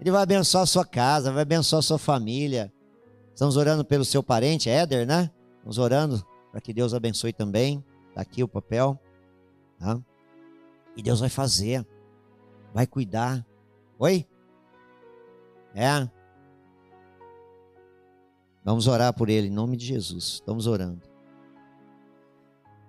Ele 0.00 0.10
vai 0.10 0.22
abençoar 0.22 0.62
a 0.62 0.66
sua 0.66 0.84
casa, 0.84 1.32
vai 1.32 1.42
abençoar 1.42 1.80
a 1.80 1.82
sua 1.82 1.98
família. 1.98 2.72
Estamos 3.34 3.56
orando 3.56 3.84
pelo 3.84 4.04
seu 4.04 4.22
parente, 4.22 4.70
Éder, 4.70 5.06
né? 5.06 5.30
Estamos 5.56 5.78
orando 5.78 6.24
para 6.52 6.60
que 6.60 6.72
Deus 6.72 6.94
abençoe 6.94 7.32
também. 7.32 7.84
Está 8.08 8.20
aqui 8.20 8.42
o 8.42 8.48
papel. 8.48 8.98
Tá? 9.78 9.98
E 10.96 11.02
Deus 11.02 11.20
vai 11.20 11.28
fazer. 11.28 11.84
Vai 12.72 12.86
cuidar. 12.86 13.44
Oi? 13.98 14.26
É. 15.74 16.08
Vamos 18.66 18.88
orar 18.88 19.14
por 19.14 19.28
ele 19.28 19.46
em 19.46 19.52
nome 19.52 19.76
de 19.76 19.86
Jesus. 19.86 20.24
Estamos 20.24 20.66
orando. 20.66 21.00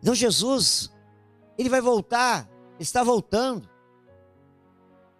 Então 0.01 0.15
Jesus, 0.15 0.91
ele 1.55 1.69
vai 1.69 1.79
voltar, 1.79 2.49
está 2.79 3.03
voltando. 3.03 3.69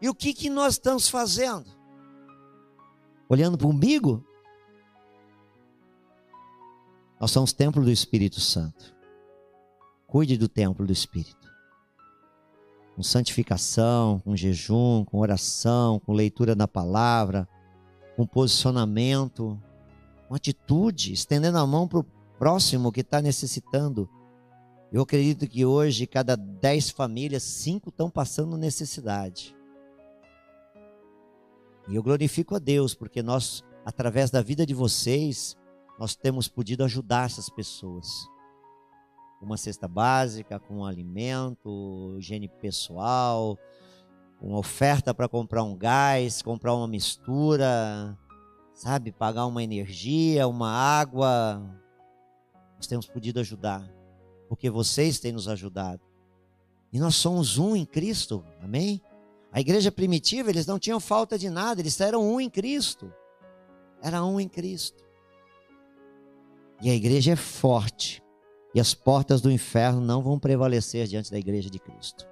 E 0.02 0.10
o 0.10 0.16
que 0.16 0.34
que 0.34 0.50
nós 0.50 0.74
estamos 0.74 1.10
fazendo? 1.10 1.68
Olhando 3.30 3.56
para 3.56 3.68
o 3.68 3.70
umbigo? 3.70 4.26
Nós 7.20 7.30
somos 7.30 7.54
templo 7.54 7.84
do 7.84 7.92
Espírito 7.92 8.42
Santo. 8.42 8.96
Cuide 10.08 10.38
do 10.38 10.50
templo 10.50 10.88
do 10.88 10.92
Espírito. 10.92 11.48
Com 12.96 13.04
santificação, 13.04 14.20
com 14.22 14.36
jejum, 14.36 15.06
com 15.06 15.20
oração, 15.20 16.00
com 16.00 16.14
leitura 16.14 16.56
da 16.56 16.68
palavra, 16.68 17.48
com 18.16 18.26
posicionamento, 18.26 19.62
uma 20.30 20.38
atitude, 20.38 21.14
estendendo 21.14 21.58
a 21.58 21.66
mão 21.66 21.88
para 21.88 22.00
o 22.00 22.06
próximo 22.38 22.92
que 22.92 23.02
está 23.02 23.22
necessitando 23.22 24.10
Eu 24.92 25.02
acredito 25.02 25.48
que 25.48 25.66
hoje, 25.66 26.08
cada 26.08 26.36
dez 26.38 26.90
famílias, 26.90 27.44
cinco 27.44 27.90
estão 27.90 28.10
passando 28.10 28.56
necessidade. 28.56 29.54
E 31.90 31.96
eu 31.96 32.04
glorifico 32.04 32.56
a 32.56 32.60
Deus, 32.60 32.94
porque 32.94 33.22
nós, 33.22 33.64
através 33.86 34.32
da 34.32 34.42
vida 34.42 34.66
de 34.66 34.74
vocês, 34.74 35.58
nós 36.00 36.16
temos 36.16 36.48
podido 36.48 36.84
ajudar 36.86 37.26
essas 37.26 37.50
pessoas. 37.50 38.08
Uma 39.42 39.58
cesta 39.58 39.88
básica, 39.90 40.58
com 40.58 40.86
alimento, 40.86 42.16
higiene 42.18 42.48
pessoal, 42.48 43.58
uma 44.42 44.58
oferta 44.58 45.14
para 45.14 45.28
comprar 45.28 45.64
um 45.64 45.76
gás, 45.76 46.42
comprar 46.42 46.74
uma 46.74 46.88
mistura, 46.88 48.18
sabe, 48.78 49.12
pagar 49.12 49.48
uma 49.48 49.64
energia, 49.64 50.48
uma 50.48 50.72
água. 50.72 51.62
Nós 52.76 52.86
temos 52.86 53.08
podido 53.08 53.40
ajudar 53.40 53.92
porque 54.48 54.70
vocês 54.70 55.20
têm 55.20 55.32
nos 55.32 55.48
ajudado. 55.48 56.02
E 56.94 57.00
nós 57.00 57.16
somos 57.16 57.58
um 57.58 57.76
em 57.76 57.86
Cristo, 57.86 58.46
amém? 58.62 59.02
A 59.52 59.60
igreja 59.60 59.92
primitiva, 59.92 60.50
eles 60.50 60.66
não 60.66 60.80
tinham 60.80 61.00
falta 61.00 61.38
de 61.38 61.50
nada, 61.50 61.82
eles 61.82 62.00
eram 62.00 62.24
um 62.24 62.40
em 62.40 62.50
Cristo. 62.50 63.12
Era 64.02 64.24
um 64.24 64.40
em 64.40 64.48
Cristo. 64.48 65.04
E 66.82 66.90
a 66.90 66.94
igreja 66.94 67.32
é 67.32 67.36
forte. 67.36 68.24
E 68.76 68.80
as 68.80 68.94
portas 68.94 69.42
do 69.42 69.52
inferno 69.52 70.00
não 70.00 70.22
vão 70.22 70.38
prevalecer 70.38 71.08
diante 71.08 71.32
da 71.32 71.40
igreja 71.40 71.70
de 71.70 71.80
Cristo. 71.80 72.28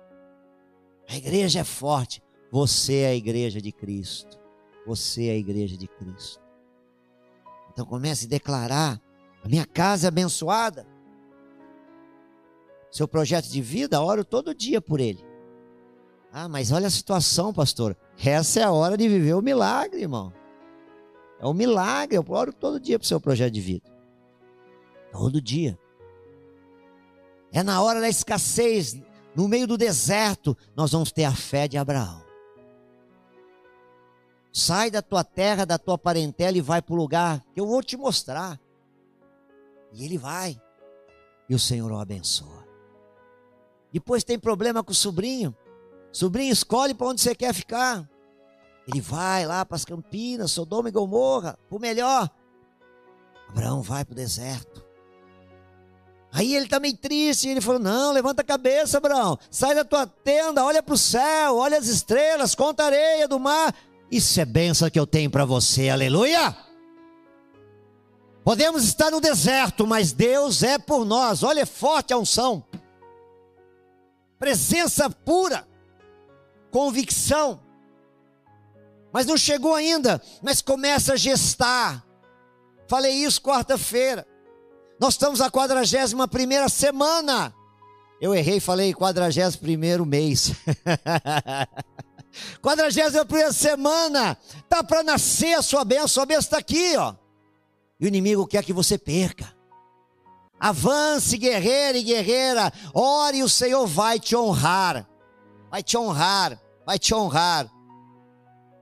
A 1.10 1.18
igreja 1.18 1.60
é 1.60 1.64
forte. 1.64 2.22
Você 2.52 2.98
é 3.00 3.08
a 3.08 3.16
igreja 3.16 3.60
de 3.60 3.72
Cristo. 3.72 4.45
Você 4.86 5.27
é 5.27 5.32
a 5.32 5.38
igreja 5.38 5.77
de 5.77 5.88
Cristo. 5.88 6.42
Então 7.72 7.86
comece 7.86 8.25
a 8.25 8.30
declarar: 8.30 9.01
a 9.44 9.48
minha 9.48 9.65
casa 9.65 10.08
é 10.08 10.10
abençoada 10.10 10.86
seu 12.96 13.10
projeto 13.10 13.50
de 13.50 13.62
vida, 13.62 14.01
oro 14.01 14.24
todo 14.24 14.56
dia 14.56 14.80
por 14.80 15.01
ele. 15.01 15.22
Ah, 16.32 16.48
mas 16.48 16.72
olha 16.72 16.88
a 16.88 16.89
situação, 16.89 17.54
pastor. 17.54 17.96
Essa 18.24 18.62
é 18.62 18.63
a 18.63 18.72
hora 18.72 18.96
de 18.96 19.06
viver 19.10 19.34
o 19.34 19.42
milagre, 19.42 20.01
irmão. 20.01 20.32
É 21.38 21.46
um 21.46 21.54
milagre. 21.54 22.18
Eu 22.18 22.25
oro 22.25 22.54
todo 22.54 22.80
dia 22.80 22.98
para 22.98 23.04
o 23.04 23.08
seu 23.08 23.20
projeto 23.20 23.51
de 23.51 23.60
vida. 23.60 23.92
Todo 25.12 25.42
dia. 25.42 25.77
É 27.51 27.62
na 27.63 27.82
hora 27.82 28.00
da 28.00 28.08
escassez, 28.08 28.98
no 29.36 29.50
meio 29.50 29.68
do 29.68 29.77
deserto, 29.77 30.58
nós 30.74 30.94
vamos 30.94 31.12
ter 31.12 31.25
a 31.25 31.36
fé 31.36 31.68
de 31.68 31.77
Abraão. 31.77 32.25
Sai 34.58 34.90
da 34.90 35.02
tua 35.02 35.22
terra, 35.22 35.66
da 35.66 35.78
tua 35.78 35.98
parentela 35.98 36.58
e 36.58 36.62
vai 36.62 36.82
para 36.82 36.94
o 36.94 36.98
lugar 36.98 37.44
que 37.54 37.60
eu 37.60 37.68
vou 37.68 37.84
te 37.84 37.98
mostrar. 37.98 38.58
E 39.92 40.06
ele 40.06 40.18
vai. 40.18 40.58
E 41.50 41.54
o 41.54 41.60
Senhor 41.60 41.92
o 41.92 42.00
abençoa. 42.00 42.66
Depois 43.92 44.24
tem 44.24 44.40
problema 44.40 44.82
com 44.82 44.94
o 44.94 44.96
sobrinho. 44.96 45.54
Sobrinho 46.10 46.54
escolhe 46.54 46.94
para 46.94 47.08
onde 47.08 47.20
você 47.20 47.36
quer 47.36 47.54
ficar. 47.54 48.10
Ele 48.88 49.02
vai 49.02 49.46
lá 49.46 49.66
para 49.66 49.76
as 49.76 49.84
Campinas, 49.84 50.52
Sodoma 50.52 50.88
e 50.88 50.92
Gomorra, 50.94 51.60
o 51.70 51.78
melhor. 51.78 52.30
Abraão 53.50 53.82
vai 53.82 54.06
para 54.06 54.14
o 54.14 54.16
deserto. 54.16 54.86
Aí 56.32 56.56
ele 56.56 56.64
está 56.64 56.80
meio 56.80 56.96
triste, 56.96 57.50
ele 57.50 57.60
falou: 57.60 57.82
Não, 57.82 58.14
levanta 58.14 58.42
a 58.42 58.46
cabeça, 58.46 59.00
Abraão, 59.00 59.38
sai 59.52 59.76
da 59.76 59.84
tua 59.84 60.08
tenda, 60.08 60.64
olha 60.64 60.82
para 60.82 60.96
o 60.96 60.98
céu, 60.98 61.58
olha 61.58 61.78
as 61.78 61.88
estrelas, 61.88 62.56
conta 62.56 62.84
a 62.84 62.86
areia 62.86 63.28
do 63.28 63.38
mar. 63.38 63.76
Isso 64.12 64.40
é 64.40 64.46
benção 64.46 64.90
que 64.90 65.00
eu 65.00 65.08
tenho 65.08 65.30
para 65.30 65.46
você, 65.46 65.90
aleluia. 65.90 66.56
Podemos 68.44 68.84
estar 68.84 69.10
no 69.10 69.20
deserto, 69.20 69.88
mas 69.88 70.12
Deus 70.12 70.64
é 70.64 70.78
por 70.78 71.04
nós. 71.04 71.44
Olha, 71.44 71.62
é 71.62 71.66
forte 71.66 72.14
a 72.14 72.18
unção 72.18 72.64
presença 74.46 75.10
pura, 75.10 75.68
convicção. 76.70 77.60
Mas 79.12 79.26
não 79.26 79.38
chegou 79.38 79.74
ainda, 79.74 80.22
mas 80.41 80.62
começa 80.62 81.13
a 81.13 81.15
gestar. 81.15 82.06
Falei 82.88 83.12
isso 83.13 83.41
quarta-feira. 83.41 84.28
Nós 85.00 85.15
estamos 85.15 85.39
na 85.39 85.50
41 85.50 86.28
primeira 86.28 86.70
semana. 86.70 87.54
Eu 88.22 88.36
errei, 88.36 88.60
falei 88.60 88.94
41 88.94 89.54
primeiro 89.54 90.06
mês. 90.06 90.52
41 92.62 93.26
primeira 93.26 93.54
semana. 93.54 94.38
Tá 94.69 94.84
para 94.84 95.04
nascer 95.04 95.54
a 95.54 95.62
sua 95.62 95.84
bênção. 95.84 96.06
A 96.06 96.08
sua 96.08 96.26
bênção 96.26 96.41
está 96.41 96.58
aqui, 96.58 96.95
ó. 96.98 97.15
E 98.00 98.06
o 98.06 98.08
inimigo 98.08 98.45
quer 98.45 98.63
que 98.63 98.74
você 98.74 98.98
perca. 98.98 99.54
Avance, 100.60 101.38
guerreiro 101.38 101.98
e 101.98 102.04
guerreira. 102.04 102.71
Ore, 102.93 103.43
o 103.43 103.50
Senhor 103.50 103.86
vai 103.86 104.19
te 104.19 104.36
honrar. 104.36 105.08
Vai 105.69 105.84
te 105.84 105.98
honrar. 105.98 106.62
Vai 106.86 107.00
te 107.00 107.13
honrar. 107.13 107.71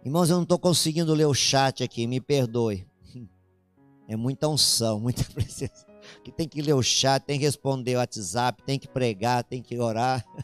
Irmãos, 0.05 0.29
eu 0.29 0.35
não 0.35 0.43
estou 0.43 0.59
conseguindo 0.59 1.13
ler 1.13 1.25
o 1.25 1.33
chat 1.33 1.83
aqui, 1.83 2.05
me 2.07 2.19
perdoe. 2.19 2.87
É 4.05 4.17
muita 4.17 4.49
unção, 4.49 4.99
muita 4.99 5.23
presença. 5.33 5.87
Que 6.23 6.31
tem 6.31 6.47
que 6.47 6.61
ler 6.61 6.73
o 6.73 6.83
chat, 6.83 7.23
tem 7.23 7.39
que 7.39 7.45
responder 7.45 7.95
o 7.95 7.99
WhatsApp, 7.99 8.61
tem 8.63 8.77
que 8.77 8.87
pregar, 8.87 9.45
tem 9.45 9.61
que 9.61 9.79
orar. 9.79 10.23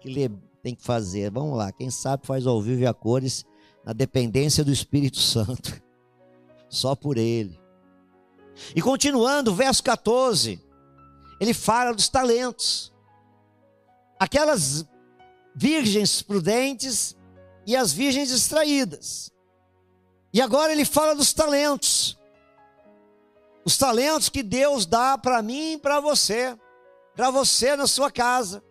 Que 0.00 0.10
ler, 0.10 0.30
tem 0.64 0.74
que 0.74 0.82
fazer. 0.82 1.30
Vamos 1.30 1.58
lá, 1.58 1.70
quem 1.70 1.90
sabe 1.90 2.26
faz 2.26 2.46
ao 2.46 2.60
vivo 2.60 2.80
e 2.80 2.86
a 2.86 2.94
cores, 2.94 3.44
na 3.84 3.92
dependência 3.92 4.64
do 4.64 4.72
Espírito 4.72 5.18
Santo. 5.20 5.80
Só 6.70 6.96
por 6.96 7.18
Ele. 7.18 7.60
E 8.74 8.80
continuando, 8.80 9.54
verso 9.54 9.82
14, 9.82 10.60
ele 11.40 11.52
fala 11.52 11.92
dos 11.92 12.08
talentos. 12.08 12.92
Aquelas 14.18 14.86
virgens 15.54 16.22
prudentes 16.22 17.14
e 17.66 17.76
as 17.76 17.92
virgens 17.92 18.28
distraídas. 18.28 19.30
E 20.32 20.40
agora 20.40 20.72
ele 20.72 20.84
fala 20.84 21.14
dos 21.14 21.32
talentos. 21.32 22.18
Os 23.64 23.76
talentos 23.76 24.28
que 24.28 24.42
Deus 24.42 24.86
dá 24.86 25.18
para 25.18 25.42
mim 25.42 25.72
e 25.72 25.78
para 25.78 26.00
você. 26.00 26.56
Para 27.14 27.30
você 27.30 27.76
na 27.76 27.86
sua 27.86 28.10
casa. 28.10 28.62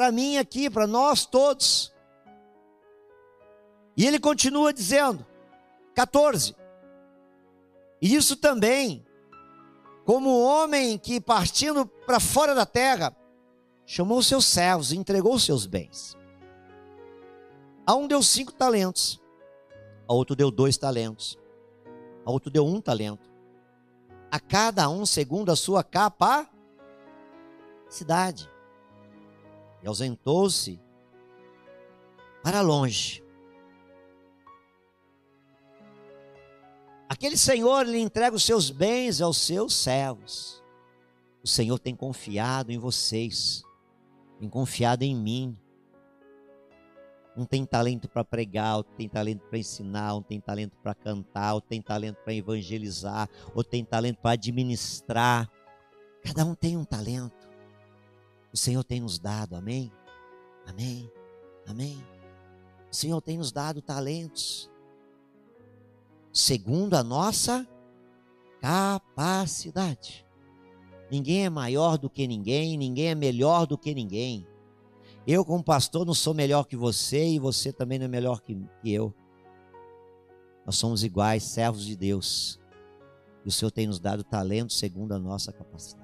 Para 0.00 0.10
mim 0.10 0.38
aqui, 0.38 0.70
para 0.70 0.86
nós 0.86 1.26
todos. 1.26 1.92
E 3.94 4.06
ele 4.06 4.18
continua 4.18 4.72
dizendo, 4.72 5.26
14. 5.94 6.56
E 8.00 8.14
isso 8.14 8.34
também 8.34 9.04
como 10.06 10.40
homem 10.40 10.96
que 10.96 11.20
partindo 11.20 11.84
para 11.84 12.18
fora 12.18 12.54
da 12.54 12.64
terra, 12.64 13.14
chamou 13.84 14.22
seus 14.22 14.46
servos 14.46 14.90
e 14.90 14.96
entregou 14.96 15.38
seus 15.38 15.66
bens. 15.66 16.16
A 17.86 17.94
um 17.94 18.08
deu 18.08 18.22
cinco 18.22 18.54
talentos, 18.54 19.20
a 20.08 20.14
outro 20.14 20.34
deu 20.34 20.50
dois 20.50 20.78
talentos, 20.78 21.38
a 22.24 22.30
outro 22.30 22.50
deu 22.50 22.64
um 22.66 22.80
talento. 22.80 23.30
A 24.30 24.40
cada 24.40 24.88
um 24.88 25.04
segundo 25.04 25.52
a 25.52 25.56
sua 25.56 25.84
capacidade. 25.84 26.50
E 29.82 29.86
ausentou-se 29.86 30.80
para 32.42 32.60
longe 32.60 33.22
Aquele 37.20 37.36
Senhor 37.36 37.84
lhe 37.84 37.98
entrega 37.98 38.34
os 38.34 38.44
seus 38.44 38.70
bens 38.70 39.20
aos 39.20 39.36
seus 39.36 39.74
servos. 39.74 40.62
O 41.42 41.46
Senhor 41.46 41.78
tem 41.78 41.94
confiado 41.94 42.70
em 42.70 42.78
vocês, 42.78 43.62
tem 44.38 44.48
confiado 44.48 45.02
em 45.02 45.14
mim. 45.14 45.58
Um 47.36 47.44
tem 47.44 47.66
talento 47.66 48.08
para 48.08 48.24
pregar, 48.24 48.76
outro 48.76 48.94
tem 48.96 49.06
talento 49.06 49.42
para 49.48 49.58
ensinar, 49.58 50.14
um 50.14 50.22
tem 50.22 50.40
talento 50.40 50.78
para 50.82 50.94
cantar, 50.94 51.52
outro 51.52 51.68
tem 51.68 51.82
talento 51.82 52.16
para 52.24 52.32
evangelizar, 52.32 53.28
outro 53.54 53.72
tem 53.72 53.84
talento 53.84 54.18
para 54.18 54.30
administrar. 54.30 55.50
Cada 56.22 56.44
um 56.44 56.54
tem 56.54 56.74
um 56.74 56.84
talento. 56.84 57.39
O 58.52 58.56
Senhor 58.56 58.82
tem 58.84 59.00
nos 59.00 59.18
dado, 59.18 59.54
amém? 59.54 59.92
Amém? 60.66 61.10
Amém? 61.66 62.04
O 62.90 62.94
Senhor 62.94 63.20
tem 63.20 63.38
nos 63.38 63.52
dado 63.52 63.80
talentos 63.80 64.70
segundo 66.32 66.94
a 66.94 67.02
nossa 67.02 67.66
capacidade. 68.60 70.26
Ninguém 71.10 71.46
é 71.46 71.50
maior 71.50 71.98
do 71.98 72.08
que 72.08 72.26
ninguém, 72.26 72.76
ninguém 72.76 73.08
é 73.08 73.14
melhor 73.14 73.66
do 73.66 73.76
que 73.76 73.94
ninguém. 73.94 74.46
Eu, 75.26 75.44
como 75.44 75.62
pastor, 75.62 76.06
não 76.06 76.14
sou 76.14 76.32
melhor 76.32 76.64
que 76.64 76.76
você 76.76 77.28
e 77.28 77.38
você 77.38 77.72
também 77.72 77.98
não 77.98 78.06
é 78.06 78.08
melhor 78.08 78.40
que, 78.40 78.56
eu. 78.84 79.12
Nós 80.64 80.76
somos 80.76 81.02
iguais, 81.02 81.42
servos 81.42 81.84
de 81.84 81.96
Deus. 81.96 82.60
E 83.44 83.48
o 83.48 83.52
Senhor 83.52 83.70
tem 83.70 83.86
nos 83.86 83.98
dado 83.98 84.22
talento 84.22 84.72
segundo 84.72 85.12
a 85.12 85.18
nossa 85.18 85.52
capacidade. 85.52 85.99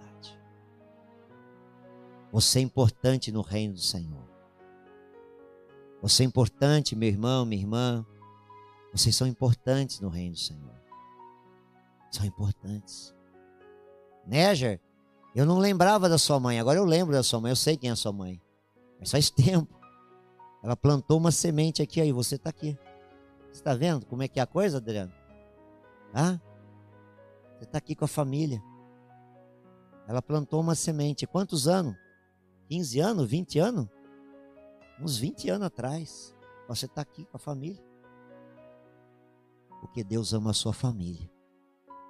Você 2.36 2.58
é 2.58 2.62
importante 2.62 3.32
no 3.32 3.40
reino 3.40 3.72
do 3.72 3.80
Senhor. 3.80 4.28
Você 6.02 6.22
é 6.22 6.26
importante, 6.26 6.94
meu 6.94 7.08
irmão, 7.08 7.46
minha 7.46 7.62
irmã. 7.62 8.04
Vocês 8.92 9.16
são 9.16 9.26
importantes 9.26 10.00
no 10.00 10.10
reino 10.10 10.34
do 10.34 10.38
Senhor. 10.38 10.78
São 12.10 12.26
importantes. 12.26 13.14
Néger, 14.26 14.78
Eu 15.34 15.46
não 15.46 15.58
lembrava 15.58 16.10
da 16.10 16.18
sua 16.18 16.38
mãe, 16.38 16.60
agora 16.60 16.78
eu 16.78 16.84
lembro 16.84 17.14
da 17.14 17.22
sua 17.22 17.40
mãe, 17.40 17.52
eu 17.52 17.56
sei 17.56 17.74
quem 17.74 17.88
é 17.88 17.94
a 17.94 17.96
sua 17.96 18.12
mãe. 18.12 18.38
Mas 19.00 19.10
faz 19.10 19.30
tempo. 19.32 19.74
Ela 20.62 20.76
plantou 20.76 21.16
uma 21.16 21.32
semente 21.32 21.80
aqui, 21.80 22.02
aí 22.02 22.12
você 22.12 22.34
está 22.34 22.50
aqui. 22.50 22.78
Você 23.50 23.60
está 23.60 23.74
vendo 23.74 24.04
como 24.04 24.22
é 24.22 24.28
que 24.28 24.38
é 24.38 24.42
a 24.42 24.46
coisa, 24.46 24.76
Adriano? 24.76 25.12
Ah? 26.12 26.38
Você 27.56 27.64
está 27.64 27.78
aqui 27.78 27.94
com 27.94 28.04
a 28.04 28.08
família. 28.08 28.62
Ela 30.06 30.20
plantou 30.20 30.60
uma 30.60 30.74
semente. 30.74 31.26
Quantos 31.26 31.66
anos? 31.66 31.96
15 32.68 33.00
anos? 33.00 33.28
20 33.28 33.58
anos? 33.58 33.86
Uns 35.00 35.18
20 35.18 35.50
anos 35.50 35.66
atrás. 35.66 36.34
Você 36.68 36.86
está 36.86 37.02
aqui 37.02 37.24
com 37.24 37.36
a 37.36 37.40
família. 37.40 37.82
Porque 39.80 40.02
Deus 40.02 40.32
ama 40.32 40.50
a 40.50 40.54
sua 40.54 40.72
família. 40.72 41.30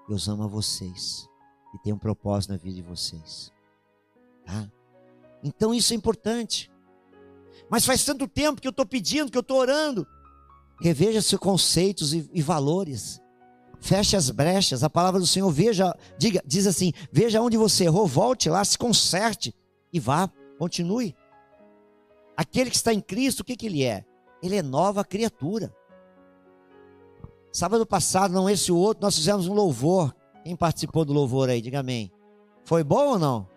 Deus 0.08 0.28
ama 0.28 0.48
vocês. 0.48 1.28
E 1.74 1.78
tem 1.78 1.92
um 1.92 1.98
propósito 1.98 2.52
na 2.52 2.56
vida 2.56 2.76
de 2.76 2.82
vocês. 2.82 3.52
Tá? 4.44 4.70
Então 5.42 5.74
isso 5.74 5.92
é 5.92 5.96
importante. 5.96 6.70
Mas 7.68 7.84
faz 7.84 8.04
tanto 8.04 8.28
tempo 8.28 8.60
que 8.60 8.68
eu 8.68 8.70
estou 8.70 8.86
pedindo, 8.86 9.30
que 9.30 9.38
eu 9.38 9.42
estou 9.42 9.58
orando. 9.58 10.06
Reveja 10.80 11.20
seus 11.22 11.40
conceitos 11.40 12.14
e, 12.14 12.28
e, 12.32 12.42
valores. 12.42 13.20
Feche 13.80 14.16
as 14.16 14.30
brechas. 14.30 14.84
A 14.84 14.90
palavra 14.90 15.18
do 15.18 15.26
Senhor, 15.26 15.50
veja, 15.50 15.94
diga, 16.18 16.42
diz 16.46 16.66
assim: 16.66 16.92
veja 17.10 17.40
onde 17.40 17.56
você 17.56 17.84
errou, 17.84 18.06
volte 18.06 18.48
lá, 18.48 18.64
se 18.64 18.78
conserte 18.78 19.54
e 19.92 19.98
vá, 19.98 20.30
continue. 20.58 21.14
Aquele 22.36 22.70
que 22.70 22.76
está 22.76 22.92
em 22.92 23.00
Cristo, 23.00 23.40
o 23.40 23.44
que, 23.44 23.56
que 23.56 23.66
ele 23.66 23.82
é? 23.82 24.04
Ele 24.42 24.56
é 24.56 24.62
nova 24.62 25.04
criatura. 25.04 25.74
Sábado 27.52 27.86
passado, 27.86 28.32
não 28.32 28.50
esse 28.50 28.70
o 28.70 28.76
outro, 28.76 29.02
nós 29.02 29.16
fizemos 29.16 29.46
um 29.46 29.54
louvor. 29.54 30.14
Quem 30.44 30.54
participou 30.54 31.04
do 31.04 31.12
louvor 31.12 31.48
aí, 31.48 31.62
diga 31.62 31.80
amém. 31.80 32.12
Foi 32.64 32.84
bom 32.84 33.12
ou 33.12 33.18
não? 33.18 33.48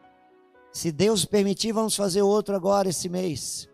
Se 0.72 0.92
Deus 0.92 1.26
permitir, 1.26 1.74
vamos 1.74 1.96
fazer 1.96 2.22
outro 2.22 2.56
agora 2.56 2.90
esse 2.90 3.10
mês. 3.10 3.70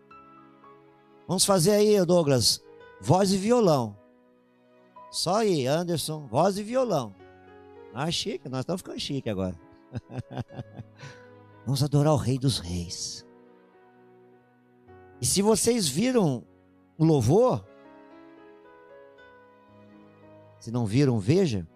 Vamos 1.28 1.44
fazer 1.44 1.72
aí, 1.72 2.04
Douglas, 2.04 2.62
voz 3.00 3.32
e 3.32 3.36
violão. 3.36 3.96
Só 5.10 5.36
aí, 5.36 5.66
Anderson, 5.66 6.26
voz 6.26 6.58
e 6.58 6.62
violão. 6.62 7.14
Ah, 7.94 8.10
chique, 8.10 8.48
nós 8.48 8.60
estamos 8.60 8.80
ficando 8.80 9.00
chique 9.00 9.30
agora. 9.30 9.58
Vamos 11.66 11.82
adorar 11.82 12.12
o 12.12 12.16
Rei 12.16 12.38
dos 12.38 12.60
Reis. 12.60 13.26
E 15.20 15.26
se 15.26 15.42
vocês 15.42 15.88
viram 15.88 16.46
o 16.96 17.04
louvor, 17.04 17.66
se 20.60 20.70
não 20.70 20.86
viram, 20.86 21.18
veja. 21.18 21.66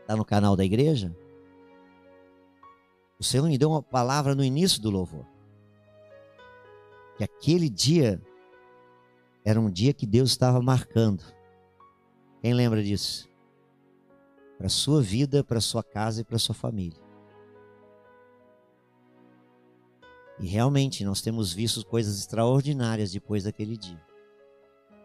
Está 0.00 0.16
no 0.16 0.24
canal 0.24 0.56
da 0.56 0.64
igreja. 0.64 1.14
O 3.18 3.24
Senhor 3.24 3.46
me 3.46 3.58
deu 3.58 3.70
uma 3.70 3.82
palavra 3.82 4.34
no 4.34 4.42
início 4.42 4.80
do 4.80 4.90
louvor. 4.90 5.26
Que 7.16 7.24
aquele 7.24 7.68
dia 7.68 8.22
era 9.44 9.60
um 9.60 9.70
dia 9.70 9.92
que 9.92 10.06
Deus 10.06 10.30
estava 10.30 10.62
marcando. 10.62 11.22
Quem 12.40 12.54
lembra 12.54 12.82
disso? 12.82 13.28
Para 14.56 14.66
a 14.66 14.70
sua 14.70 15.02
vida, 15.02 15.44
para 15.44 15.58
a 15.58 15.62
sua 15.62 15.82
casa 15.82 16.22
e 16.22 16.24
para 16.24 16.36
a 16.36 16.38
sua 16.38 16.54
família. 16.54 17.03
E 20.38 20.46
realmente 20.46 21.04
nós 21.04 21.20
temos 21.20 21.52
visto 21.52 21.84
coisas 21.86 22.18
extraordinárias 22.18 23.12
depois 23.12 23.44
daquele 23.44 23.76
dia. 23.76 24.00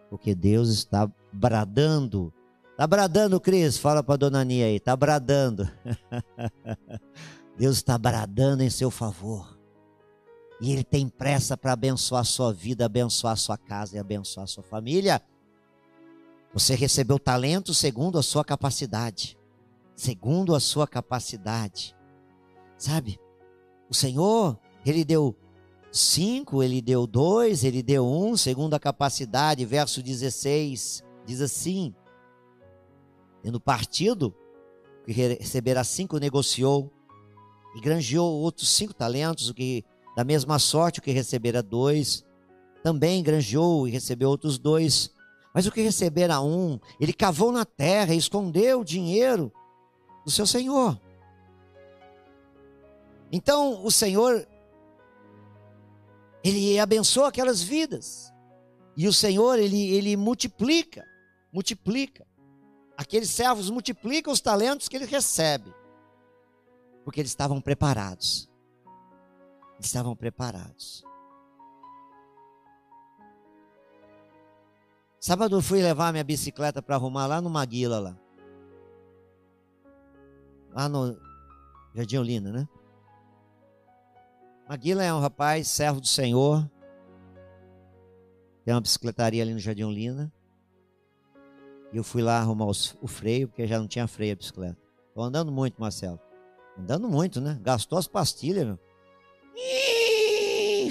Porque 0.10 0.34
Deus 0.34 0.70
está 0.70 1.10
bradando. 1.32 2.34
Está 2.72 2.88
bradando, 2.88 3.40
Cris? 3.40 3.78
Fala 3.78 4.02
para 4.02 4.16
a 4.16 4.18
dona 4.18 4.44
Nia 4.44 4.66
aí. 4.66 4.78
Está 4.78 4.96
bradando. 4.96 5.70
Deus 7.58 7.78
está 7.78 7.98
bradando 7.98 8.64
em 8.64 8.70
seu 8.70 8.90
favor. 8.90 9.60
E 10.60 10.72
Ele 10.72 10.84
tem 10.84 11.08
pressa 11.08 11.56
para 11.56 11.74
abençoar 11.74 12.26
sua 12.26 12.52
vida, 12.52 12.86
abençoar 12.86 13.38
sua 13.38 13.58
casa 13.58 13.96
e 13.96 14.00
abençoar 14.00 14.48
sua 14.48 14.64
família. 14.64 15.22
Você 16.54 16.74
recebeu 16.74 17.20
talento 17.20 17.74
segundo 17.74 18.18
a 18.18 18.24
sua 18.24 18.44
capacidade. 18.44 19.38
Segundo 19.96 20.56
a 20.56 20.60
sua 20.60 20.88
capacidade. 20.88 21.96
Sabe? 22.78 23.20
O 23.90 23.94
Senhor 23.94 24.58
ele 24.86 25.04
deu 25.04 25.36
cinco, 25.92 26.64
ele 26.64 26.82
deu 26.82 27.06
dois, 27.06 27.64
ele 27.64 27.82
deu 27.82 28.06
um, 28.06 28.38
segundo 28.38 28.74
a 28.74 28.80
capacidade. 28.80 29.66
Verso 29.66 30.02
16 30.02 31.04
diz 31.26 31.42
assim: 31.42 31.94
Tendo 33.42 33.60
partido, 33.60 34.34
que 35.06 35.12
receberá 35.12 35.84
cinco, 35.84 36.18
negociou 36.18 36.92
e 37.76 37.82
granjeou 37.82 38.32
outros 38.42 38.70
cinco 38.70 38.94
talentos, 38.94 39.50
o 39.50 39.54
que 39.54 39.84
da 40.16 40.24
mesma 40.24 40.60
sorte 40.60 41.00
o 41.00 41.02
que 41.02 41.12
recebera 41.12 41.64
dois, 41.64 42.26
também 42.84 43.24
granjeou 43.24 43.88
e 43.88 43.92
recebeu 43.92 44.30
outros 44.30 44.58
dois. 44.58 45.12
Mas 45.54 45.66
o 45.66 45.72
que 45.72 45.82
recebera 45.82 46.42
um, 46.42 46.80
ele 47.00 47.14
cavou 47.14 47.52
na 47.52 47.66
terra 47.66 48.14
e 48.14 48.18
escondeu 48.18 48.82
o 48.82 48.86
dinheiro 48.86 49.52
do 50.24 50.32
seu 50.32 50.46
senhor. 50.46 51.00
Então 53.32 53.84
o 53.86 53.92
Senhor 53.92 54.48
ele 56.44 56.80
abençoa 56.80 57.30
aquelas 57.30 57.62
vidas. 57.62 58.34
E 58.96 59.08
o 59.08 59.14
Senhor, 59.14 59.58
ele, 59.60 59.92
ele 59.92 60.16
multiplica, 60.18 61.06
multiplica. 61.52 62.26
Aqueles 62.98 63.30
servos 63.30 63.70
multiplicam 63.70 64.32
os 64.32 64.42
talentos 64.42 64.88
que 64.88 64.96
ele 64.96 65.06
recebe. 65.06 65.74
Porque 67.04 67.22
eles 67.22 67.32
estavam 67.32 67.62
preparados. 67.62 68.50
Eles 69.76 69.86
estavam 69.86 70.16
preparados. 70.16 71.04
Sábado 75.20 75.58
eu 75.58 75.62
fui 75.62 75.82
levar 75.82 76.12
minha 76.12 76.24
bicicleta 76.24 76.82
para 76.82 76.96
arrumar 76.96 77.28
lá 77.28 77.42
no 77.42 77.50
Maguila 77.50 78.00
lá. 78.00 78.18
Lá 80.72 80.88
no 80.88 81.20
Jardim 81.94 82.18
Olinda, 82.18 82.52
né? 82.52 82.68
Maguila 84.70 85.04
é 85.04 85.12
um 85.12 85.20
rapaz, 85.20 85.68
servo 85.68 86.00
do 86.00 86.06
Senhor. 86.06 86.64
Tem 88.64 88.72
uma 88.72 88.80
bicicletaria 88.80 89.42
ali 89.42 89.52
no 89.52 89.58
Jardim 89.58 89.82
Olinda. 89.82 90.32
E 91.92 91.98
eu 91.98 92.04
fui 92.04 92.22
lá 92.22 92.38
arrumar 92.38 92.68
os, 92.68 92.96
o 93.02 93.08
freio, 93.08 93.48
porque 93.48 93.66
já 93.66 93.80
não 93.80 93.88
tinha 93.88 94.08
freio 94.08 94.34
a 94.34 94.36
bicicleta. 94.36 94.78
Tô 95.16 95.24
andando 95.24 95.52
muito, 95.52 95.82
Marcelo. 95.82 96.20
Andando 96.78 97.10
muito, 97.10 97.42
né? 97.42 97.60
Gastou 97.64 97.98
as 97.98 98.06
pastilhas, 98.06 98.64
meu. 98.64 98.80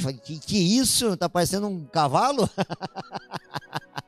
Falei, 0.02 0.18
que, 0.18 0.40
que 0.40 0.58
isso? 0.58 1.16
Tá 1.16 1.28
parecendo 1.28 1.68
um 1.68 1.84
cavalo? 1.84 2.50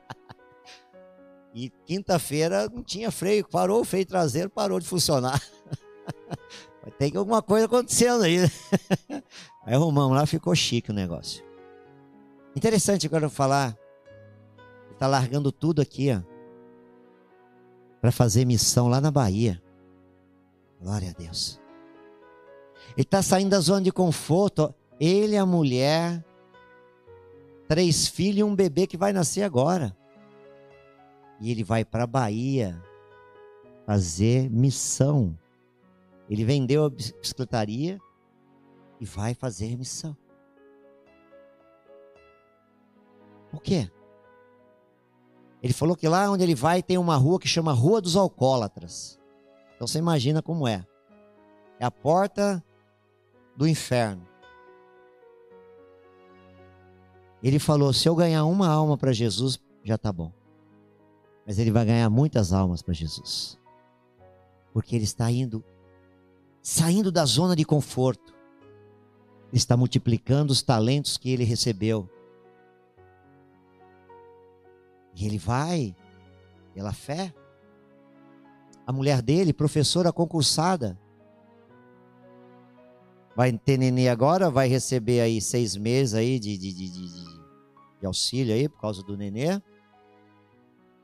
e 1.55 1.69
quinta-feira 1.85 2.67
não 2.67 2.83
tinha 2.83 3.09
freio. 3.09 3.47
Parou 3.47 3.79
o 3.79 3.85
freio 3.85 4.05
traseiro, 4.05 4.49
parou 4.49 4.81
de 4.81 4.85
funcionar. 4.85 5.41
Tem 6.99 7.15
alguma 7.15 7.41
coisa 7.41 7.67
acontecendo 7.67 8.23
aí. 8.23 8.37
Aí 9.63 9.75
arrumamos 9.75 10.15
lá, 10.15 10.25
ficou 10.25 10.55
chique 10.55 10.91
o 10.91 10.93
negócio. 10.93 11.43
Interessante 12.55 13.05
agora 13.05 13.25
eu 13.25 13.29
falar. 13.29 13.77
Ele 14.85 14.93
está 14.93 15.07
largando 15.07 15.51
tudo 15.51 15.81
aqui, 15.81 16.11
ó. 16.11 16.21
Para 18.01 18.11
fazer 18.11 18.45
missão 18.45 18.87
lá 18.87 18.99
na 18.99 19.11
Bahia. 19.11 19.61
Glória 20.81 21.11
a 21.11 21.13
Deus. 21.13 21.59
Ele 22.97 23.03
está 23.03 23.21
saindo 23.21 23.51
da 23.51 23.59
zona 23.59 23.81
de 23.81 23.91
conforto. 23.91 24.73
Ele, 24.99 25.37
a 25.37 25.45
mulher, 25.45 26.23
três 27.67 28.07
filhos 28.07 28.39
e 28.39 28.43
um 28.43 28.55
bebê 28.55 28.87
que 28.87 28.97
vai 28.97 29.13
nascer 29.13 29.43
agora. 29.43 29.95
E 31.39 31.51
ele 31.51 31.63
vai 31.63 31.85
para 31.85 32.03
a 32.03 32.07
Bahia 32.07 32.81
fazer 33.85 34.49
missão. 34.49 35.37
Ele 36.29 36.43
vendeu 36.43 36.85
a 36.85 36.89
bicicletaria 36.89 37.99
e 39.01 39.05
vai 39.05 39.33
fazer 39.33 39.75
missão. 39.75 40.15
O 43.51 43.59
quê? 43.59 43.91
Ele 45.61 45.73
falou 45.73 45.95
que 45.95 46.07
lá 46.07 46.29
onde 46.29 46.43
ele 46.43 46.53
vai 46.53 46.83
tem 46.83 46.99
uma 46.99 47.17
rua 47.17 47.39
que 47.39 47.47
chama 47.47 47.73
Rua 47.73 47.99
dos 47.99 48.15
Alcoólatras. 48.15 49.19
Então 49.75 49.87
você 49.87 49.97
imagina 49.97 50.41
como 50.41 50.67
é. 50.67 50.85
É 51.79 51.85
a 51.85 51.89
porta 51.89 52.63
do 53.57 53.67
inferno. 53.67 54.25
Ele 57.41 57.57
falou: 57.57 57.91
se 57.91 58.07
eu 58.07 58.15
ganhar 58.15 58.45
uma 58.45 58.69
alma 58.69 58.99
para 58.99 59.11
Jesus, 59.11 59.59
já 59.83 59.95
está 59.95 60.13
bom. 60.13 60.31
Mas 61.45 61.57
ele 61.57 61.71
vai 61.71 61.85
ganhar 61.85 62.09
muitas 62.09 62.53
almas 62.53 62.83
para 62.83 62.93
Jesus. 62.93 63.59
Porque 64.71 64.95
ele 64.95 65.05
está 65.05 65.29
indo, 65.31 65.63
saindo 66.61 67.11
da 67.11 67.25
zona 67.25 67.55
de 67.55 67.65
conforto 67.65 68.30
está 69.57 69.75
multiplicando 69.75 70.51
os 70.51 70.61
talentos 70.61 71.17
que 71.17 71.29
ele 71.29 71.43
recebeu. 71.43 72.09
E 75.15 75.25
ele 75.25 75.37
vai 75.37 75.95
pela 76.73 76.93
fé. 76.93 77.33
A 78.87 78.91
mulher 78.91 79.21
dele, 79.21 79.53
professora 79.53 80.11
concursada, 80.11 80.97
vai 83.35 83.51
ter 83.57 83.77
nenê 83.77 84.09
agora, 84.09 84.49
vai 84.49 84.67
receber 84.67 85.21
aí 85.21 85.41
seis 85.41 85.75
meses 85.75 86.13
aí 86.13 86.39
de, 86.39 86.57
de, 86.57 86.73
de, 86.73 86.89
de, 87.99 88.05
auxílio 88.05 88.53
aí 88.53 88.67
por 88.67 88.79
causa 88.79 89.03
do 89.03 89.17
nenê. 89.17 89.61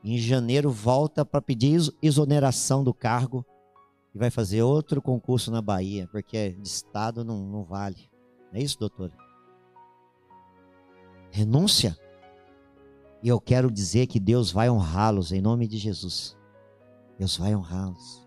Em 0.02 0.18
janeiro 0.18 0.70
volta 0.70 1.24
para 1.24 1.40
pedir 1.40 1.80
exoneração 2.02 2.82
do 2.84 2.94
cargo 2.94 3.44
e 4.14 4.18
vai 4.18 4.30
fazer 4.30 4.62
outro 4.62 5.02
concurso 5.02 5.50
na 5.50 5.60
Bahia, 5.60 6.08
porque 6.10 6.50
de 6.50 6.68
estado 6.68 7.24
não, 7.24 7.38
não 7.38 7.64
vale. 7.64 8.08
Não 8.52 8.60
é 8.60 8.62
isso, 8.62 8.78
doutor? 8.78 9.12
Renúncia. 11.30 11.98
E 13.22 13.28
eu 13.28 13.40
quero 13.40 13.70
dizer 13.70 14.06
que 14.06 14.20
Deus 14.20 14.50
vai 14.50 14.70
honrá-los 14.70 15.32
em 15.32 15.40
nome 15.40 15.66
de 15.66 15.76
Jesus. 15.76 16.36
Deus 17.18 17.36
vai 17.36 17.54
honrá-los. 17.54 18.26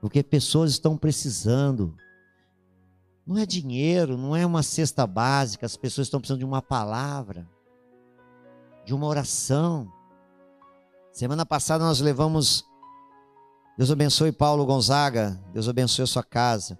Porque 0.00 0.22
pessoas 0.22 0.72
estão 0.72 0.96
precisando. 0.96 1.96
Não 3.26 3.38
é 3.38 3.46
dinheiro, 3.46 4.16
não 4.16 4.36
é 4.36 4.46
uma 4.46 4.62
cesta 4.62 5.06
básica, 5.06 5.66
as 5.66 5.76
pessoas 5.76 6.06
estão 6.06 6.20
precisando 6.20 6.38
de 6.38 6.44
uma 6.44 6.62
palavra, 6.62 7.48
de 8.84 8.94
uma 8.94 9.06
oração. 9.06 9.90
Semana 11.10 11.44
passada 11.44 11.84
nós 11.84 12.00
levamos. 12.00 12.64
Deus 13.76 13.90
abençoe 13.90 14.30
Paulo 14.30 14.64
Gonzaga, 14.64 15.42
Deus 15.52 15.68
abençoe 15.68 16.04
a 16.04 16.06
sua 16.06 16.22
casa. 16.22 16.78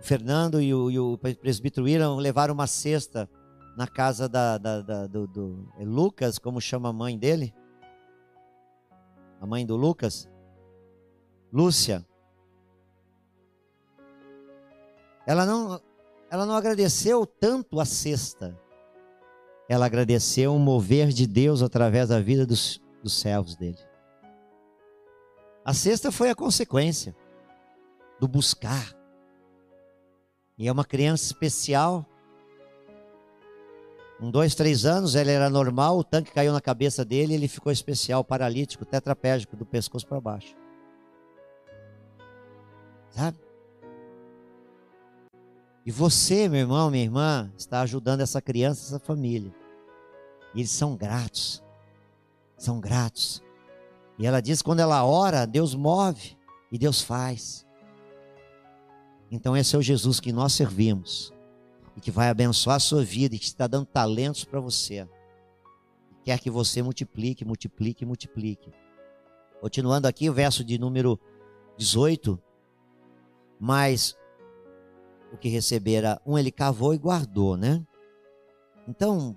Fernando 0.00 0.60
e 0.60 0.72
o, 0.72 0.90
e 0.90 0.98
o 0.98 1.18
presbítero 1.18 1.88
Irão 1.88 2.16
levaram 2.16 2.54
uma 2.54 2.66
cesta 2.66 3.28
na 3.76 3.86
casa 3.86 4.28
da, 4.28 4.58
da, 4.58 4.80
da 4.80 5.06
do, 5.06 5.26
do 5.26 5.72
é 5.78 5.84
Lucas, 5.84 6.38
como 6.38 6.60
chama 6.60 6.88
a 6.88 6.92
mãe 6.92 7.18
dele? 7.18 7.54
A 9.40 9.46
mãe 9.46 9.64
do 9.64 9.76
Lucas? 9.76 10.28
Lúcia. 11.52 12.06
Ela 15.26 15.46
não, 15.46 15.80
ela 16.30 16.46
não 16.46 16.54
agradeceu 16.54 17.26
tanto 17.26 17.80
a 17.80 17.84
cesta. 17.84 18.58
Ela 19.68 19.86
agradeceu 19.86 20.54
o 20.54 20.58
mover 20.58 21.08
de 21.08 21.26
Deus 21.26 21.62
através 21.62 22.08
da 22.08 22.20
vida 22.20 22.44
dos, 22.44 22.82
dos 23.02 23.18
servos 23.20 23.54
dele. 23.54 23.78
A 25.64 25.72
cesta 25.72 26.10
foi 26.10 26.30
a 26.30 26.34
consequência 26.34 27.14
do 28.18 28.26
buscar. 28.26 28.99
E 30.60 30.68
é 30.68 30.72
uma 30.72 30.84
criança 30.84 31.24
especial 31.24 32.04
com 34.18 34.30
dois, 34.30 34.54
três 34.54 34.84
anos, 34.84 35.14
ele 35.14 35.30
era 35.30 35.48
normal, 35.48 35.96
o 35.96 36.04
tanque 36.04 36.30
caiu 36.30 36.52
na 36.52 36.60
cabeça 36.60 37.02
dele, 37.02 37.32
ele 37.32 37.48
ficou 37.48 37.72
especial, 37.72 38.22
paralítico, 38.22 38.84
tetraplégico, 38.84 39.56
do 39.56 39.64
pescoço 39.64 40.06
para 40.06 40.20
baixo. 40.20 40.54
Sabe? 43.08 43.38
E 45.86 45.90
você, 45.90 46.46
meu 46.46 46.60
irmão, 46.60 46.90
minha 46.90 47.04
irmã, 47.04 47.50
está 47.56 47.80
ajudando 47.80 48.20
essa 48.20 48.42
criança, 48.42 48.84
essa 48.84 48.98
família. 48.98 49.54
E 50.54 50.58
eles 50.58 50.70
são 50.70 50.94
gratos. 50.94 51.64
São 52.58 52.78
gratos. 52.78 53.42
E 54.18 54.26
ela 54.26 54.42
diz: 54.42 54.60
quando 54.60 54.80
ela 54.80 55.02
ora, 55.06 55.46
Deus 55.46 55.74
move 55.74 56.36
e 56.70 56.76
Deus 56.76 57.00
faz. 57.00 57.66
Então, 59.30 59.56
esse 59.56 59.76
é 59.76 59.78
o 59.78 59.82
Jesus 59.82 60.18
que 60.18 60.32
nós 60.32 60.52
servimos 60.52 61.32
e 61.96 62.00
que 62.00 62.10
vai 62.10 62.28
abençoar 62.28 62.76
a 62.76 62.80
sua 62.80 63.04
vida 63.04 63.36
e 63.36 63.38
que 63.38 63.44
está 63.44 63.66
dando 63.68 63.86
talentos 63.86 64.44
para 64.44 64.58
você. 64.58 65.08
Quer 66.24 66.40
que 66.40 66.50
você 66.50 66.82
multiplique, 66.82 67.44
multiplique, 67.44 68.04
multiplique. 68.04 68.72
Continuando 69.60 70.08
aqui, 70.08 70.28
o 70.28 70.32
verso 70.32 70.64
de 70.64 70.78
número 70.78 71.18
18. 71.76 72.42
Mas 73.58 74.16
o 75.32 75.36
que 75.36 75.48
recebera 75.48 76.20
um 76.26 76.36
ele 76.36 76.50
cavou 76.50 76.92
e 76.92 76.98
guardou, 76.98 77.56
né? 77.56 77.86
Então, 78.88 79.36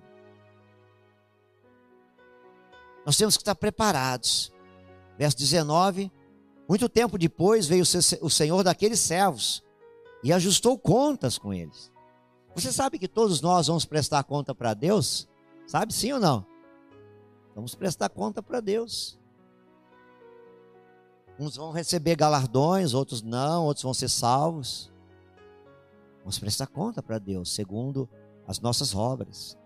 nós 3.06 3.16
temos 3.16 3.36
que 3.36 3.42
estar 3.42 3.54
preparados. 3.54 4.52
Verso 5.16 5.36
19: 5.36 6.10
Muito 6.68 6.88
tempo 6.88 7.16
depois 7.16 7.66
veio 7.66 7.84
o 8.20 8.30
Senhor 8.30 8.64
daqueles 8.64 8.98
servos 8.98 9.62
e 10.24 10.32
ajustou 10.32 10.78
contas 10.78 11.36
com 11.36 11.52
eles. 11.52 11.92
Você 12.54 12.72
sabe 12.72 12.98
que 12.98 13.06
todos 13.06 13.42
nós 13.42 13.66
vamos 13.66 13.84
prestar 13.84 14.24
conta 14.24 14.54
para 14.54 14.72
Deus? 14.72 15.28
Sabe 15.66 15.92
sim 15.92 16.12
ou 16.12 16.18
não? 16.18 16.46
Vamos 17.54 17.74
prestar 17.74 18.08
conta 18.08 18.42
para 18.42 18.60
Deus. 18.60 19.20
Uns 21.38 21.56
vão 21.56 21.72
receber 21.72 22.16
galardões, 22.16 22.94
outros 22.94 23.22
não, 23.22 23.66
outros 23.66 23.82
vão 23.82 23.92
ser 23.92 24.08
salvos. 24.08 24.90
Vamos 26.20 26.38
prestar 26.38 26.68
conta 26.68 27.02
para 27.02 27.18
Deus, 27.18 27.52
segundo 27.52 28.08
as 28.46 28.58
nossas 28.60 28.94
obras. 28.94 29.58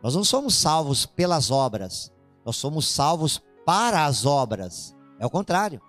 Nós 0.00 0.14
não 0.14 0.22
somos 0.22 0.54
salvos 0.54 1.06
pelas 1.06 1.50
obras, 1.50 2.12
nós 2.44 2.54
somos 2.54 2.86
salvos 2.86 3.42
para 3.66 4.04
as 4.06 4.24
obras. 4.24 4.94
É 5.18 5.26
o 5.26 5.30
contrário. 5.30 5.82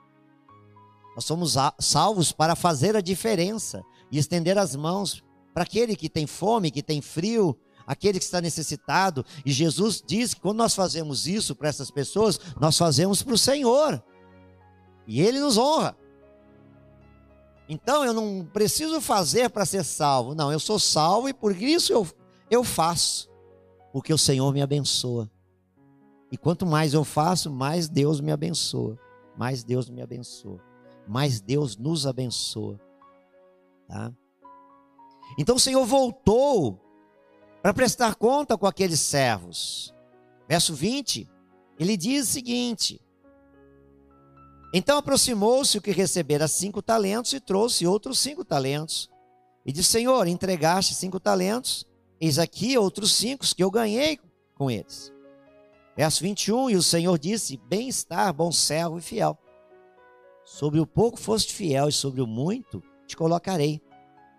Nós 1.19 1.25
somos 1.25 1.55
salvos 1.79 2.31
para 2.31 2.55
fazer 2.55 2.95
a 2.95 3.01
diferença 3.01 3.83
e 4.09 4.17
estender 4.17 4.57
as 4.57 4.73
mãos 4.73 5.21
para 5.53 5.63
aquele 5.63 5.93
que 5.93 6.07
tem 6.07 6.25
fome, 6.25 6.71
que 6.71 6.81
tem 6.81 7.01
frio, 7.01 7.59
aquele 7.85 8.19
que 8.19 8.23
está 8.23 8.39
necessitado. 8.39 9.25
E 9.45 9.51
Jesus 9.51 10.01
diz 10.07 10.33
que 10.33 10.39
quando 10.39 10.59
nós 10.59 10.73
fazemos 10.73 11.27
isso 11.27 11.53
para 11.53 11.67
essas 11.67 11.91
pessoas, 11.91 12.39
nós 12.57 12.77
fazemos 12.77 13.21
para 13.21 13.33
o 13.33 13.37
Senhor. 13.37 14.01
E 15.05 15.19
Ele 15.19 15.41
nos 15.41 15.57
honra. 15.57 15.97
Então 17.67 18.05
eu 18.05 18.13
não 18.13 18.47
preciso 18.53 19.01
fazer 19.01 19.49
para 19.49 19.65
ser 19.65 19.83
salvo. 19.83 20.33
Não, 20.33 20.53
eu 20.53 20.59
sou 20.59 20.79
salvo 20.79 21.27
e 21.27 21.33
por 21.33 21.53
isso 21.53 21.91
eu, 21.91 22.07
eu 22.49 22.63
faço. 22.63 23.29
Porque 23.91 24.13
o 24.13 24.17
Senhor 24.17 24.53
me 24.53 24.61
abençoa. 24.61 25.29
E 26.31 26.37
quanto 26.37 26.65
mais 26.65 26.93
eu 26.93 27.03
faço, 27.03 27.51
mais 27.51 27.89
Deus 27.89 28.21
me 28.21 28.31
abençoa. 28.31 28.97
Mais 29.37 29.65
Deus 29.65 29.89
me 29.89 30.01
abençoa. 30.01 30.68
Mais 31.09 31.41
Deus 31.41 31.75
nos 31.75 32.05
abençoa. 32.05 32.79
Tá? 33.87 34.13
Então 35.39 35.55
o 35.55 35.59
Senhor 35.59 35.83
voltou 35.83 36.79
para 37.63 37.73
prestar 37.73 38.13
conta 38.13 38.55
com 38.55 38.67
aqueles 38.67 38.99
servos. 38.99 39.91
Verso 40.47 40.75
20, 40.75 41.27
ele 41.79 41.97
diz 41.97 42.29
o 42.29 42.31
seguinte: 42.31 43.01
Então 44.71 44.99
aproximou-se 44.99 45.79
o 45.79 45.81
que 45.81 45.89
recebera 45.89 46.47
cinco 46.47 46.79
talentos 46.79 47.33
e 47.33 47.39
trouxe 47.39 47.87
outros 47.87 48.19
cinco 48.19 48.45
talentos. 48.45 49.09
E 49.65 49.71
disse: 49.71 49.89
Senhor, 49.89 50.27
entregaste 50.27 50.93
cinco 50.93 51.19
talentos, 51.19 51.87
eis 52.21 52.37
aqui 52.37 52.77
outros 52.77 53.15
cinco 53.15 53.43
que 53.55 53.63
eu 53.63 53.71
ganhei 53.71 54.19
com 54.53 54.69
eles. 54.69 55.11
Verso 55.97 56.21
21, 56.21 56.69
e 56.69 56.75
o 56.75 56.83
Senhor 56.83 57.17
disse: 57.17 57.57
Bem-estar, 57.57 58.31
bom 58.31 58.51
servo 58.51 58.99
e 58.99 59.01
fiel. 59.01 59.35
Sobre 60.49 60.79
o 60.79 60.87
pouco 60.87 61.15
foste 61.15 61.53
fiel, 61.53 61.89
e 61.89 61.91
sobre 61.91 62.21
o 62.21 62.25
muito 62.25 62.81
te 63.05 63.15
colocarei 63.15 63.79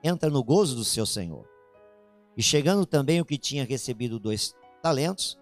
entra 0.02 0.28
no 0.28 0.42
gozo 0.42 0.74
do 0.74 0.84
seu 0.84 1.06
senhor. 1.06 1.48
E 2.36 2.42
chegando 2.42 2.84
também 2.84 3.20
o 3.20 3.24
que 3.24 3.38
tinha 3.38 3.64
recebido 3.64 4.18
dois 4.18 4.52
talentos, 4.82 5.38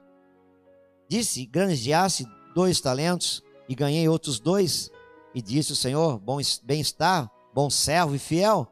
disse: 1.08 1.46
Granjeasse 1.46 2.26
dois 2.54 2.82
talentos 2.82 3.42
e 3.66 3.74
ganhei 3.74 4.06
outros 4.10 4.38
dois. 4.38 4.90
E 5.34 5.40
disse 5.40 5.72
o 5.72 5.76
Senhor: 5.76 6.18
Bom 6.18 6.38
bem-estar, 6.62 7.30
bom 7.54 7.70
servo 7.70 8.14
e 8.14 8.18
fiel. 8.18 8.70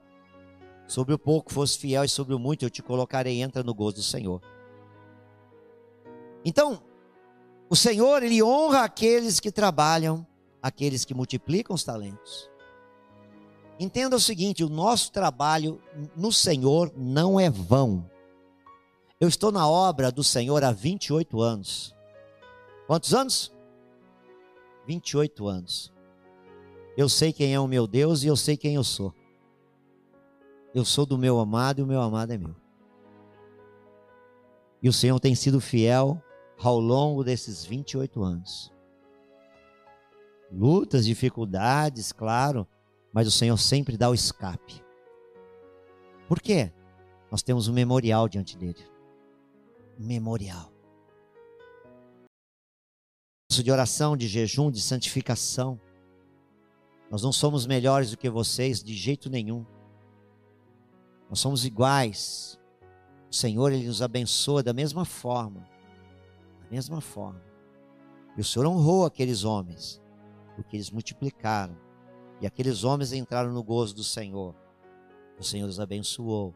Sobre 0.87 1.15
o 1.15 1.19
pouco 1.19 1.51
fosse 1.51 1.79
fiel 1.79 2.05
e 2.05 2.11
sobre 2.11 2.35
o 2.35 2.39
muito 2.39 2.63
eu 2.63 2.71
te 2.71 2.83
colocarei. 2.83 3.41
Entra 3.41 3.63
no 3.63 3.75
gozo 3.75 3.97
do 3.97 4.03
Senhor. 4.03 4.43
Então, 6.45 6.83
o 7.71 7.75
Senhor, 7.75 8.23
ele 8.23 8.43
honra 8.43 8.85
aqueles 8.85 9.41
que 9.41 9.51
trabalham, 9.51 10.27
aqueles 10.67 11.05
que 11.05 11.15
multiplicam 11.15 11.75
os 11.75 11.85
talentos. 11.85 12.51
Entenda 13.79 14.17
o 14.17 14.21
seguinte: 14.21 14.65
o 14.65 14.69
nosso 14.69 15.13
trabalho 15.13 15.81
no 16.17 16.33
Senhor 16.33 16.93
não 16.97 17.39
é 17.39 17.49
vão. 17.49 18.09
Eu 19.21 19.29
estou 19.29 19.53
na 19.53 19.69
obra 19.69 20.11
do 20.11 20.25
Senhor 20.25 20.63
há 20.65 20.73
28 20.73 21.41
anos. 21.41 21.95
Quantos 22.87 23.15
anos? 23.15 23.53
28 24.87 25.47
anos. 25.47 25.93
Eu 26.97 27.09
sei 27.09 27.33
quem 27.33 27.55
é 27.55 27.61
o 27.61 27.67
meu 27.67 27.87
Deus 27.87 28.23
e 28.23 28.27
eu 28.27 28.37
sei 28.37 28.57
quem 28.57 28.75
eu 28.75 28.85
sou. 28.85 29.15
Eu 30.75 30.85
sou 30.85 31.07
do 31.07 31.17
meu 31.17 31.39
amado 31.39 31.81
e 31.81 31.83
o 31.83 31.87
meu 31.87 32.01
amado 32.01 32.33
é 32.33 32.39
meu. 32.39 32.55
E 34.83 34.89
o 34.89 34.93
Senhor 34.93 35.19
tem 35.19 35.35
sido 35.35 35.61
fiel 35.61 36.23
ao 36.59 36.79
longo 36.79 37.25
desses 37.25 37.65
28 37.65 38.23
anos. 38.23 38.76
Lutas, 40.51 41.05
dificuldades, 41.05 42.13
claro, 42.13 42.67
mas 43.13 43.27
o 43.27 43.31
Senhor 43.31 43.57
sempre 43.57 43.97
dá 43.97 44.09
o 44.09 44.15
escape. 44.15 44.83
Por 46.29 46.41
quê? 46.41 46.73
Nós 47.31 47.43
temos 47.43 47.69
um 47.69 47.73
memorial 47.73 48.29
diante 48.29 48.57
dele. 48.57 48.85
Um 49.99 50.07
memorial. 50.07 50.73
De 53.51 53.73
oração, 53.73 54.17
de 54.17 54.29
jejum, 54.29 54.71
de 54.71 54.81
santificação. 54.81 55.81
Nós 57.11 57.23
não 57.23 57.33
somos 57.33 57.67
melhores 57.67 58.11
do 58.11 58.17
que 58.17 58.29
vocês 58.29 58.83
de 58.83 58.95
jeito 58.95 59.31
nenhum. 59.31 59.65
Nós 61.29 61.41
somos 61.41 61.65
iguais. 61.65 62.59
O 63.31 63.35
Senhor, 63.35 63.73
Ele 63.73 63.87
nos 63.87 64.03
abençoa 64.03 64.63
da 64.63 64.73
mesma 64.73 65.05
forma. 65.05 65.69
Da 66.63 66.71
mesma 66.71 67.01
forma. 67.01 67.43
E 68.37 68.41
o 68.41 68.45
Senhor 68.45 68.67
honrou 68.67 69.07
aqueles 69.07 69.45
homens, 69.45 70.03
porque 70.57 70.77
eles 70.77 70.91
multiplicaram. 70.91 71.77
E 72.41 72.47
aqueles 72.47 72.83
homens 72.83 73.13
entraram 73.13 73.53
no 73.53 73.63
gozo 73.63 73.95
do 73.95 74.03
Senhor. 74.03 74.55
O 75.39 75.45
Senhor 75.45 75.69
os 75.69 75.79
abençoou. 75.79 76.55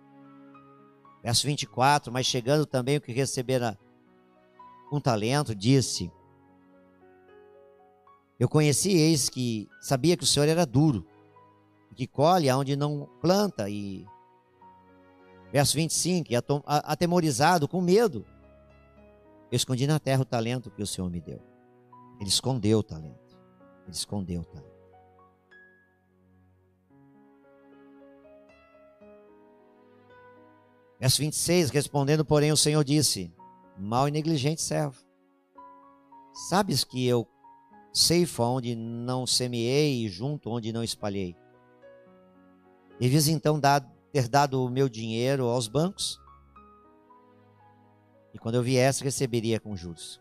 Verso 1.22 1.46
24: 1.46 2.12
Mas 2.12 2.26
chegando 2.26 2.66
também 2.66 2.96
o 2.96 3.00
que 3.00 3.12
recebera 3.12 3.78
um 4.90 5.00
talento, 5.00 5.54
disse: 5.54 6.10
Eu 8.38 8.48
conheci, 8.48 8.90
eis 8.90 9.28
que 9.28 9.68
sabia 9.80 10.16
que 10.16 10.24
o 10.24 10.26
Senhor 10.26 10.48
era 10.48 10.66
duro, 10.66 11.06
que 11.94 12.06
colhe 12.06 12.48
aonde 12.48 12.74
não 12.76 13.06
planta. 13.20 13.68
E 13.68 14.06
verso 15.52 15.76
25: 15.76 16.30
Atemorizado, 16.64 17.68
com 17.68 17.80
medo, 17.80 18.24
eu 19.52 19.56
escondi 19.56 19.86
na 19.86 19.98
terra 19.98 20.22
o 20.22 20.24
talento 20.24 20.70
que 20.70 20.82
o 20.82 20.86
Senhor 20.86 21.10
me 21.10 21.20
deu. 21.20 21.42
Ele 22.18 22.28
escondeu 22.28 22.78
o 22.78 22.82
talento. 22.82 23.29
Ele 23.90 23.96
escondeu 23.96 24.44
talento. 24.44 24.70
Verso 31.00 31.18
26, 31.18 31.70
respondendo, 31.70 32.24
porém, 32.24 32.52
o 32.52 32.56
Senhor 32.56 32.84
disse: 32.84 33.34
Mal 33.76 34.06
e 34.06 34.12
negligente 34.12 34.62
servo. 34.62 35.02
Sabes 36.48 36.84
que 36.84 37.04
eu 37.04 37.26
ceifo 37.92 38.44
onde 38.44 38.76
não 38.76 39.26
semeei 39.26 40.04
e 40.04 40.08
junto 40.08 40.50
onde 40.50 40.72
não 40.72 40.84
espalhei. 40.84 41.34
Devias 43.00 43.26
então 43.26 43.58
dar, 43.58 43.80
ter 44.12 44.28
dado 44.28 44.64
o 44.64 44.70
meu 44.70 44.88
dinheiro 44.88 45.46
aos 45.46 45.66
bancos, 45.66 46.20
e 48.32 48.38
quando 48.38 48.54
eu 48.54 48.62
viesse, 48.62 49.02
receberia 49.02 49.58
com 49.58 49.74
juros. 49.74 50.20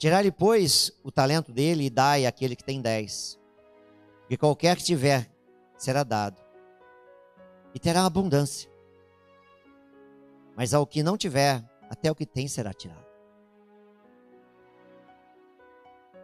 Tirar-lhe, 0.00 0.32
pois, 0.32 0.90
o 1.04 1.12
talento 1.12 1.52
dele 1.52 1.84
e 1.84 1.90
dai 1.90 2.24
àquele 2.24 2.56
que 2.56 2.64
tem 2.64 2.80
dez. 2.80 3.38
Porque 4.20 4.38
qualquer 4.38 4.74
que 4.78 4.82
tiver, 4.82 5.30
será 5.76 6.02
dado 6.02 6.40
e 7.74 7.78
terá 7.78 8.06
abundância. 8.06 8.70
Mas 10.56 10.72
ao 10.72 10.86
que 10.86 11.02
não 11.02 11.18
tiver, 11.18 11.62
até 11.90 12.10
o 12.10 12.14
que 12.14 12.24
tem 12.24 12.48
será 12.48 12.72
tirado. 12.72 13.04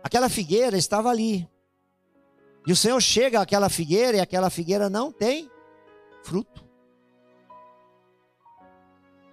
Aquela 0.03 0.31
figueira 0.31 0.79
estava 0.79 1.11
ali. 1.11 1.47
E 2.67 2.73
o 2.73 2.77
Senhor 2.77 2.99
chega 3.03 3.43
àquela 3.43 3.69
figueira 3.69 4.17
e 4.17 4.21
aquela 4.21 4.49
figueira 4.49 4.89
não 4.89 5.13
tem 5.13 5.51
fruto. 6.23 6.65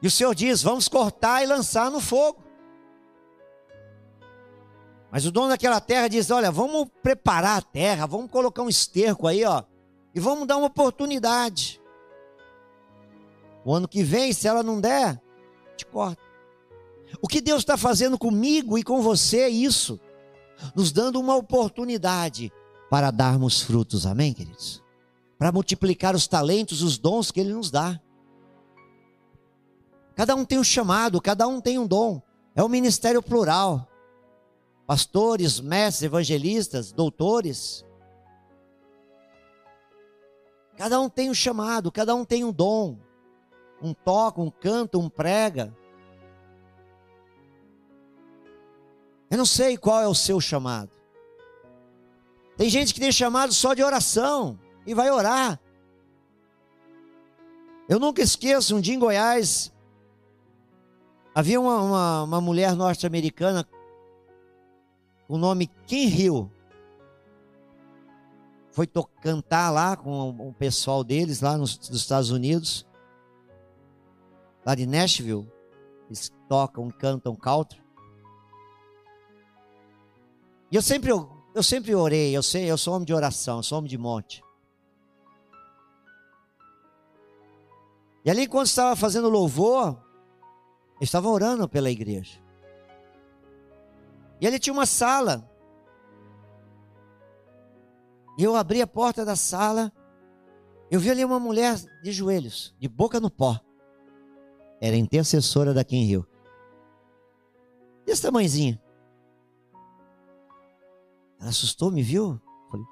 E 0.01 0.07
o 0.07 0.11
Senhor 0.11 0.35
diz: 0.35 0.61
Vamos 0.61 0.89
cortar 0.89 1.41
e 1.41 1.47
lançar 1.47 1.89
no 1.89 2.01
fogo. 2.01 2.43
Mas 5.13 5.27
o 5.27 5.31
dono 5.31 5.49
daquela 5.49 5.79
terra 5.79 6.07
diz: 6.07 6.31
Olha, 6.31 6.51
vamos 6.51 6.87
preparar 7.03 7.59
a 7.59 7.61
terra, 7.61 8.07
vamos 8.07 8.31
colocar 8.31 8.63
um 8.63 8.67
esterco 8.67 9.27
aí, 9.27 9.45
ó, 9.45 9.61
e 10.15 10.19
vamos 10.19 10.47
dar 10.47 10.57
uma 10.57 10.65
oportunidade. 10.65 11.79
O 13.63 13.75
ano 13.75 13.87
que 13.87 14.01
vem, 14.01 14.33
se 14.33 14.47
ela 14.47 14.63
não 14.63 14.81
der, 14.81 15.21
te 15.77 15.85
corta. 15.85 16.19
O 17.21 17.27
que 17.27 17.39
Deus 17.39 17.59
está 17.59 17.77
fazendo 17.77 18.17
comigo 18.17 18.75
e 18.75 18.81
com 18.81 19.03
você 19.03 19.41
é 19.41 19.49
isso, 19.49 19.99
nos 20.73 20.91
dando 20.91 21.19
uma 21.19 21.35
oportunidade 21.35 22.51
para 22.89 23.11
darmos 23.11 23.61
frutos, 23.61 24.07
amém, 24.07 24.33
queridos? 24.33 24.81
Para 25.37 25.51
multiplicar 25.51 26.15
os 26.15 26.27
talentos, 26.27 26.81
os 26.81 26.97
dons 26.97 27.29
que 27.29 27.39
Ele 27.39 27.53
nos 27.53 27.69
dá. 27.69 28.01
Cada 30.15 30.33
um 30.33 30.43
tem 30.43 30.57
um 30.57 30.63
chamado, 30.63 31.21
cada 31.21 31.47
um 31.47 31.61
tem 31.61 31.77
um 31.77 31.85
dom. 31.85 32.19
É 32.55 32.63
um 32.63 32.67
ministério 32.69 33.21
plural. 33.21 33.87
Pastores, 34.85 35.59
mestres, 35.59 36.03
evangelistas, 36.03 36.91
doutores. 36.91 37.85
Cada 40.77 40.99
um 40.99 41.09
tem 41.09 41.29
um 41.29 41.33
chamado, 41.33 41.91
cada 41.91 42.13
um 42.15 42.25
tem 42.25 42.43
um 42.43 42.51
dom 42.51 42.97
um 43.83 43.93
toca, 43.93 44.41
um 44.41 44.49
canta, 44.49 44.97
um 44.97 45.09
prega. 45.09 45.75
Eu 49.29 49.37
não 49.37 49.45
sei 49.45 49.77
qual 49.77 50.01
é 50.01 50.07
o 50.07 50.15
seu 50.15 50.39
chamado. 50.39 50.91
Tem 52.55 52.69
gente 52.69 52.93
que 52.93 52.99
tem 52.99 53.11
chamado 53.11 53.51
só 53.51 53.73
de 53.73 53.83
oração 53.83 54.57
e 54.85 54.93
vai 54.93 55.11
orar. 55.11 55.59
Eu 57.89 57.99
nunca 57.99 58.21
esqueço, 58.21 58.75
um 58.75 58.81
dia 58.81 58.95
em 58.95 58.99
Goiás, 58.99 59.73
havia 61.35 61.59
uma, 61.59 61.81
uma, 61.81 62.23
uma 62.23 62.41
mulher 62.41 62.73
norte-americana 62.75 63.67
o 65.27 65.37
nome 65.37 65.67
Kim 65.87 66.07
Hill. 66.07 66.51
Foi 68.71 68.87
cantar 69.21 69.69
lá 69.69 69.95
com 69.95 70.29
o 70.29 70.53
pessoal 70.53 71.03
deles, 71.03 71.41
lá 71.41 71.57
nos, 71.57 71.77
nos 71.77 71.99
Estados 71.99 72.31
Unidos 72.31 72.85
lá 74.65 74.75
de 74.75 74.85
Nashville, 74.85 75.49
eles 76.07 76.31
tocam, 76.47 76.89
cantam 76.89 77.35
country. 77.35 77.81
E 80.71 80.75
eu 80.75 80.81
sempre, 80.81 81.11
eu 81.11 81.63
sempre 81.63 81.93
orei, 81.93 82.35
eu 82.35 82.41
sei, 82.41 82.69
eu 82.69 82.77
sou 82.77 82.95
homem 82.95 83.05
de 83.05 83.13
oração, 83.13 83.57
eu 83.57 83.63
sou 83.63 83.77
homem 83.77 83.89
de 83.89 83.97
monte. 83.97 84.43
E 88.25 88.31
ali, 88.31 88.47
quando 88.47 88.67
estava 88.67 88.95
fazendo 88.95 89.29
louvor, 89.29 90.01
eu 90.99 91.03
estava 91.03 91.27
orando 91.27 91.67
pela 91.67 91.91
igreja. 91.91 92.41
E 94.43 94.47
ali 94.47 94.59
tinha 94.59 94.73
uma 94.73 94.85
sala. 94.85 95.49
E 98.37 98.43
eu 98.43 98.55
abri 98.55 98.79
a 98.79 98.85
porta 98.85 99.25
da 99.25 99.35
sala. 99.35 99.91
Eu 100.91 100.99
vi 100.99 101.09
ali 101.09 101.25
uma 101.25 101.39
mulher 101.39 101.75
de 102.03 102.11
joelhos, 102.11 102.75
de 102.77 102.87
boca 102.87 103.19
no 103.19 103.31
pó 103.31 103.59
era 104.83 104.97
intercessora 104.97 105.73
da 105.73 105.81
Kim 105.81 106.03
Hill. 106.03 106.27
Desse 108.05 108.21
tamanhozinho. 108.21 108.77
Ela 111.39 111.51
assustou, 111.51 111.89
me 111.89 112.03
viu? 112.03 112.37
Falei, 112.69 112.85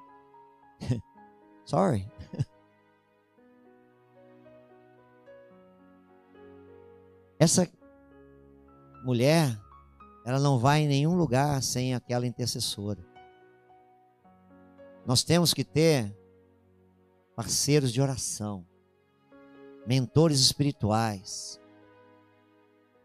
sorry. 1.66 2.10
Essa 7.38 7.68
mulher, 9.04 9.54
ela 10.24 10.38
não 10.38 10.58
vai 10.58 10.82
em 10.82 10.88
nenhum 10.88 11.16
lugar 11.16 11.62
sem 11.62 11.94
aquela 11.94 12.26
intercessora. 12.26 13.04
Nós 15.04 15.24
temos 15.24 15.52
que 15.52 15.64
ter 15.64 16.16
parceiros 17.34 17.92
de 17.92 18.00
oração, 18.00 18.64
mentores 19.86 20.40
espirituais, 20.40 21.60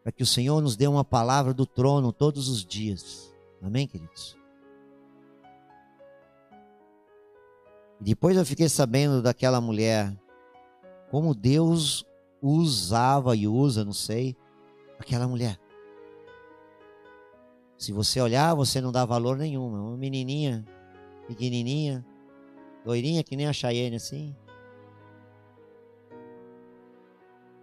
para 0.04 0.12
que 0.12 0.22
o 0.22 0.28
Senhor 0.28 0.62
nos 0.62 0.76
dê 0.76 0.88
uma 0.88 1.04
palavra 1.04 1.54
do 1.54 1.66
trono 1.66 2.14
todos 2.14 2.48
os 2.50 2.64
dias. 2.64 3.36
Amém, 3.62 3.88
queridos? 3.88 4.38
E 8.00 8.04
depois 8.04 8.38
eu 8.38 8.46
fiquei 8.46 8.70
sabendo 8.70 9.22
daquela 9.22 9.60
mulher, 9.60 10.16
como 11.10 11.34
Deus 11.34 12.06
usava 12.42 13.36
e 13.36 13.48
usa, 13.48 13.84
não 13.84 13.94
sei, 13.94 14.38
aquela 15.00 15.28
mulher. 15.28 15.60
Se 17.78 17.92
você 17.92 18.20
olhar, 18.20 18.56
você 18.56 18.82
não 18.82 18.92
dá 18.92 19.06
valor 19.06 19.38
nenhum. 19.38 19.68
Uma 19.68 19.98
menininha, 19.98 20.66
pequenininha, 21.28 22.06
loirinha 22.86 23.24
que 23.24 23.36
nem 23.36 23.48
a 23.48 23.54
Cheyenne 23.54 23.98
assim. 23.98 24.36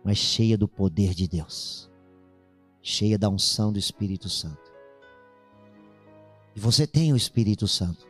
Mas 0.04 0.18
cheia 0.18 0.56
do 0.56 0.68
poder 0.68 1.14
de 1.14 1.26
Deus 1.26 1.90
cheia 2.84 3.18
da 3.18 3.30
unção 3.30 3.72
do 3.72 3.78
Espírito 3.78 4.28
Santo. 4.28 4.70
E 6.54 6.60
você 6.60 6.86
tem 6.86 7.12
o 7.12 7.16
Espírito 7.16 7.66
Santo. 7.66 8.06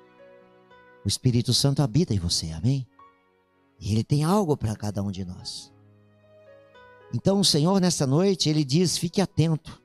O 1.05 1.09
Espírito 1.09 1.55
Santo 1.55 1.81
habita 1.81 2.13
em 2.13 2.19
você, 2.19 2.51
amém? 2.51 2.85
E 3.79 3.93
ele 3.93 4.03
tem 4.03 4.25
algo 4.25 4.57
para 4.57 4.75
cada 4.75 5.01
um 5.01 5.13
de 5.13 5.25
nós. 5.25 5.73
Então 7.15 7.39
o 7.39 7.45
Senhor, 7.45 7.81
nessa 7.81 8.07
noite, 8.07 8.49
ele 8.49 8.65
diz: 8.65 8.99
fique 8.99 9.21
atento. 9.21 9.81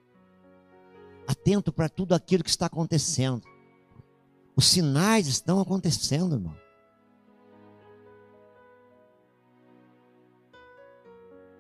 Atento 1.30 1.72
para 1.72 1.88
tudo 1.88 2.16
aquilo 2.16 2.44
que 2.44 2.50
está 2.50 2.66
acontecendo. 2.66 3.44
Os 4.56 4.66
sinais 4.66 5.28
estão 5.28 5.62
acontecendo, 5.62 6.34
irmão. 6.34 6.56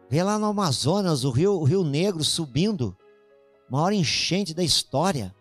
Vê 0.09 0.23
lá 0.23 0.39
no 0.39 0.47
Amazonas, 0.47 1.23
o 1.23 1.29
rio, 1.29 1.53
o 1.53 1.63
rio 1.63 1.83
Negro 1.83 2.23
subindo 2.23 2.97
maior 3.69 3.93
enchente 3.93 4.55
da 4.55 4.63
história. 4.63 5.35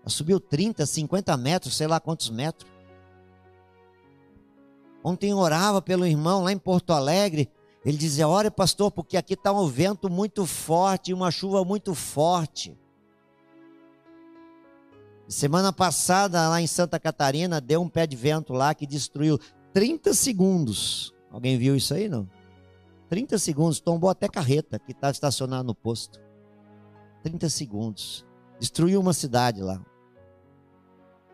Ela 0.00 0.08
subiu 0.08 0.40
30, 0.40 0.86
50 0.86 1.36
metros, 1.36 1.76
sei 1.76 1.86
lá 1.86 2.00
quantos 2.00 2.30
metros. 2.30 2.66
Ontem 5.04 5.34
orava 5.34 5.82
pelo 5.82 6.06
irmão 6.06 6.44
lá 6.44 6.50
em 6.50 6.56
Porto 6.56 6.94
Alegre. 6.94 7.52
Ele 7.84 7.98
dizia: 7.98 8.26
Olha, 8.26 8.50
pastor, 8.50 8.90
porque 8.90 9.18
aqui 9.18 9.34
está 9.34 9.52
um 9.52 9.66
vento 9.66 10.08
muito 10.08 10.46
forte 10.46 11.12
uma 11.12 11.30
chuva 11.30 11.62
muito 11.62 11.94
forte. 11.94 12.74
Semana 15.28 15.74
passada, 15.74 16.48
lá 16.48 16.58
em 16.58 16.66
Santa 16.66 16.98
Catarina, 16.98 17.60
deu 17.60 17.82
um 17.82 17.88
pé 17.88 18.06
de 18.06 18.16
vento 18.16 18.54
lá 18.54 18.74
que 18.74 18.86
destruiu 18.86 19.38
30 19.74 20.14
segundos. 20.14 21.14
Alguém 21.30 21.58
viu 21.58 21.76
isso 21.76 21.92
aí, 21.92 22.08
não? 22.08 22.26
30 23.10 23.38
segundos, 23.38 23.78
tombou 23.78 24.08
até 24.08 24.26
carreta 24.26 24.78
que 24.78 24.92
estava 24.92 25.10
estacionada 25.10 25.62
no 25.62 25.74
posto. 25.74 26.18
30 27.22 27.50
segundos. 27.50 28.26
Destruiu 28.58 28.98
uma 28.98 29.12
cidade 29.12 29.60
lá. 29.60 29.78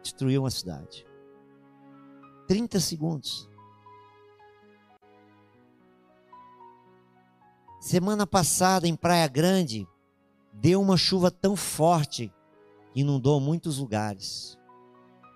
Destruiu 0.02 0.42
uma 0.42 0.50
cidade. 0.50 1.06
30 2.48 2.80
segundos. 2.80 3.48
Semana 7.80 8.26
passada, 8.26 8.88
em 8.88 8.96
Praia 8.96 9.28
Grande, 9.28 9.86
deu 10.52 10.80
uma 10.80 10.96
chuva 10.96 11.30
tão 11.30 11.54
forte 11.54 12.32
inundou 12.94 13.40
muitos 13.40 13.78
lugares. 13.78 14.58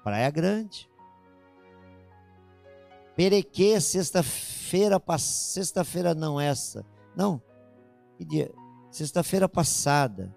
Praia 0.03 0.31
Grande. 0.31 0.89
Perequê, 3.17 3.81
sexta-feira, 3.81 5.03
sexta-feira 5.19 6.15
não 6.15 6.41
essa. 6.41 6.87
Não. 7.17 7.43
Sexta-feira 8.91 9.49
passada. 9.49 10.35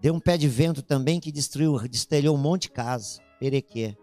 Deu 0.00 0.14
um 0.14 0.20
pé 0.20 0.38
de 0.38 0.48
vento 0.48 0.82
também 0.82 1.20
que 1.20 1.32
destruiu, 1.32 1.76
destelhou 1.88 2.36
um 2.36 2.40
monte 2.40 2.62
de 2.62 2.70
casa. 2.70 3.20
Perequê. 3.38 3.96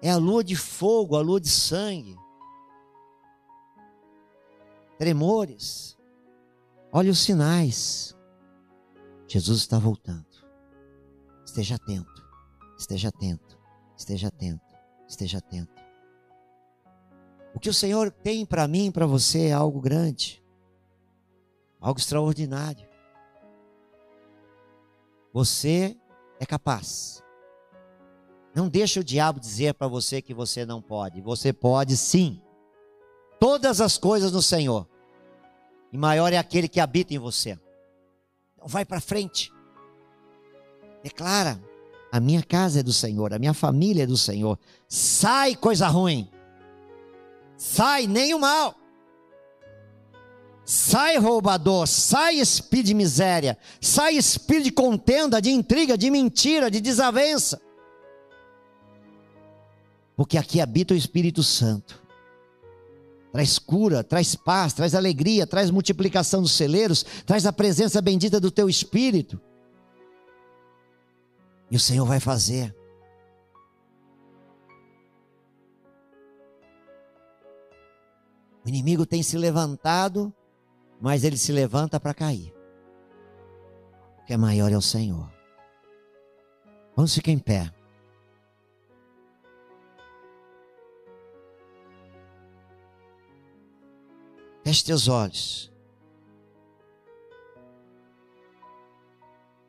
É 0.00 0.10
a 0.10 0.16
lua 0.16 0.44
de 0.44 0.54
fogo, 0.54 1.16
a 1.16 1.20
lua 1.20 1.40
de 1.40 1.48
sangue. 1.48 2.16
Tremores. 4.96 5.95
Olha 6.96 7.10
os 7.10 7.18
sinais. 7.18 8.16
Jesus 9.28 9.58
está 9.58 9.78
voltando. 9.78 10.24
Esteja 11.44 11.74
atento. 11.74 12.26
Esteja 12.78 13.08
atento. 13.08 13.58
Esteja 13.94 14.28
atento. 14.28 14.74
Esteja 15.06 15.36
atento. 15.36 15.82
O 17.54 17.60
que 17.60 17.68
o 17.68 17.74
Senhor 17.74 18.10
tem 18.10 18.46
para 18.46 18.66
mim 18.66 18.86
e 18.86 18.90
para 18.90 19.04
você 19.04 19.48
é 19.48 19.52
algo 19.52 19.78
grande. 19.78 20.42
Algo 21.78 22.00
extraordinário. 22.00 22.88
Você 25.34 25.98
é 26.40 26.46
capaz. 26.46 27.22
Não 28.54 28.70
deixe 28.70 28.98
o 28.98 29.04
diabo 29.04 29.38
dizer 29.38 29.74
para 29.74 29.86
você 29.86 30.22
que 30.22 30.32
você 30.32 30.64
não 30.64 30.80
pode. 30.80 31.20
Você 31.20 31.52
pode 31.52 31.94
sim. 31.94 32.40
Todas 33.38 33.82
as 33.82 33.98
coisas 33.98 34.32
no 34.32 34.40
Senhor. 34.40 34.88
E 35.96 35.98
maior 35.98 36.30
é 36.30 36.36
aquele 36.36 36.68
que 36.68 36.78
habita 36.78 37.14
em 37.14 37.18
você. 37.18 37.58
Então 38.54 38.68
vai 38.68 38.84
para 38.84 39.00
frente. 39.00 39.50
Declara: 41.02 41.58
a 42.12 42.20
minha 42.20 42.42
casa 42.42 42.80
é 42.80 42.82
do 42.82 42.92
Senhor, 42.92 43.32
a 43.32 43.38
minha 43.38 43.54
família 43.54 44.02
é 44.02 44.06
do 44.06 44.18
Senhor. 44.18 44.58
Sai 44.86 45.56
coisa 45.56 45.88
ruim. 45.88 46.28
Sai 47.56 48.06
nem 48.06 48.34
o 48.34 48.38
mal. 48.38 48.74
Sai 50.66 51.16
roubador, 51.16 51.86
sai 51.86 52.34
espírito 52.34 52.86
de 52.88 52.94
miséria, 52.94 53.56
sai 53.80 54.16
espírito 54.16 54.64
de 54.64 54.72
contenda, 54.72 55.40
de 55.40 55.50
intriga, 55.50 55.96
de 55.96 56.10
mentira, 56.10 56.70
de 56.70 56.78
desavença 56.78 57.58
porque 60.16 60.38
aqui 60.38 60.60
habita 60.62 60.94
o 60.94 60.96
Espírito 60.96 61.42
Santo. 61.42 62.05
Traz 63.36 63.58
cura, 63.58 64.02
traz 64.02 64.34
paz, 64.34 64.72
traz 64.72 64.94
alegria, 64.94 65.46
traz 65.46 65.70
multiplicação 65.70 66.40
dos 66.40 66.52
celeiros, 66.52 67.04
traz 67.26 67.44
a 67.44 67.52
presença 67.52 68.00
bendita 68.00 68.40
do 68.40 68.50
teu 68.50 68.66
Espírito. 68.66 69.38
E 71.70 71.76
o 71.76 71.78
Senhor 71.78 72.06
vai 72.06 72.18
fazer. 72.18 72.74
O 78.64 78.68
inimigo 78.70 79.04
tem 79.04 79.22
se 79.22 79.36
levantado, 79.36 80.32
mas 80.98 81.22
ele 81.22 81.36
se 81.36 81.52
levanta 81.52 82.00
para 82.00 82.14
cair. 82.14 82.54
Porque 84.16 84.34
maior 84.38 84.72
é 84.72 84.78
o 84.78 84.80
Senhor. 84.80 85.30
Vamos 86.96 87.14
ficar 87.14 87.32
em 87.32 87.38
pé. 87.38 87.70
Feche 94.66 94.84
teus 94.84 95.06
olhos. 95.06 95.72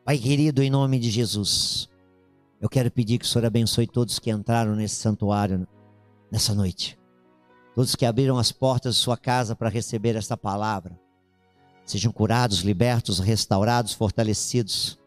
Pai 0.04 0.18
querido, 0.18 0.60
em 0.60 0.68
nome 0.68 0.98
de 0.98 1.08
Jesus, 1.08 1.88
eu 2.60 2.68
quero 2.68 2.90
pedir 2.90 3.16
que 3.16 3.24
o 3.24 3.28
Senhor 3.28 3.44
abençoe 3.44 3.86
todos 3.86 4.18
que 4.18 4.28
entraram 4.28 4.74
nesse 4.74 4.96
santuário 4.96 5.68
nessa 6.32 6.52
noite. 6.52 6.98
Todos 7.76 7.94
que 7.94 8.04
abriram 8.04 8.38
as 8.38 8.50
portas 8.50 8.96
de 8.96 9.00
sua 9.00 9.16
casa 9.16 9.54
para 9.54 9.68
receber 9.68 10.16
esta 10.16 10.36
palavra. 10.36 10.98
Sejam 11.86 12.10
curados, 12.10 12.62
libertos, 12.62 13.20
restaurados, 13.20 13.92
fortalecidos. 13.92 14.98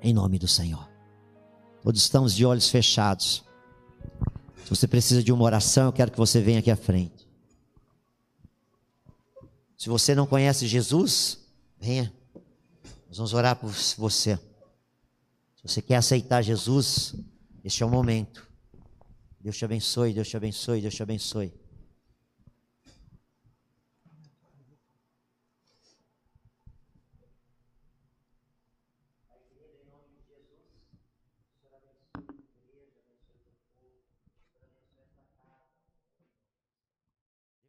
Em 0.00 0.14
nome 0.14 0.38
do 0.38 0.46
Senhor. 0.46 0.88
Todos 1.82 2.00
estamos 2.00 2.32
de 2.32 2.46
olhos 2.46 2.68
fechados. 2.68 3.44
Se 4.62 4.70
você 4.70 4.86
precisa 4.86 5.20
de 5.20 5.32
uma 5.32 5.42
oração, 5.42 5.86
eu 5.86 5.92
quero 5.92 6.12
que 6.12 6.16
você 6.16 6.40
venha 6.40 6.60
aqui 6.60 6.70
à 6.70 6.76
frente. 6.76 7.25
Se 9.76 9.88
você 9.88 10.14
não 10.14 10.26
conhece 10.26 10.66
Jesus, 10.66 11.38
venha. 11.78 12.12
Nós 13.08 13.18
vamos 13.18 13.34
orar 13.34 13.56
por 13.56 13.70
você. 13.98 14.36
Se 15.56 15.62
você 15.62 15.82
quer 15.82 15.96
aceitar 15.96 16.42
Jesus, 16.42 17.14
este 17.62 17.82
é 17.82 17.86
o 17.86 17.90
momento. 17.90 18.46
Deus 19.40 19.56
te 19.56 19.64
abençoe, 19.64 20.12
Deus 20.12 20.28
te 20.28 20.36
abençoe, 20.36 20.80
Deus 20.80 20.94
te 20.94 21.02
abençoe. 21.02 21.52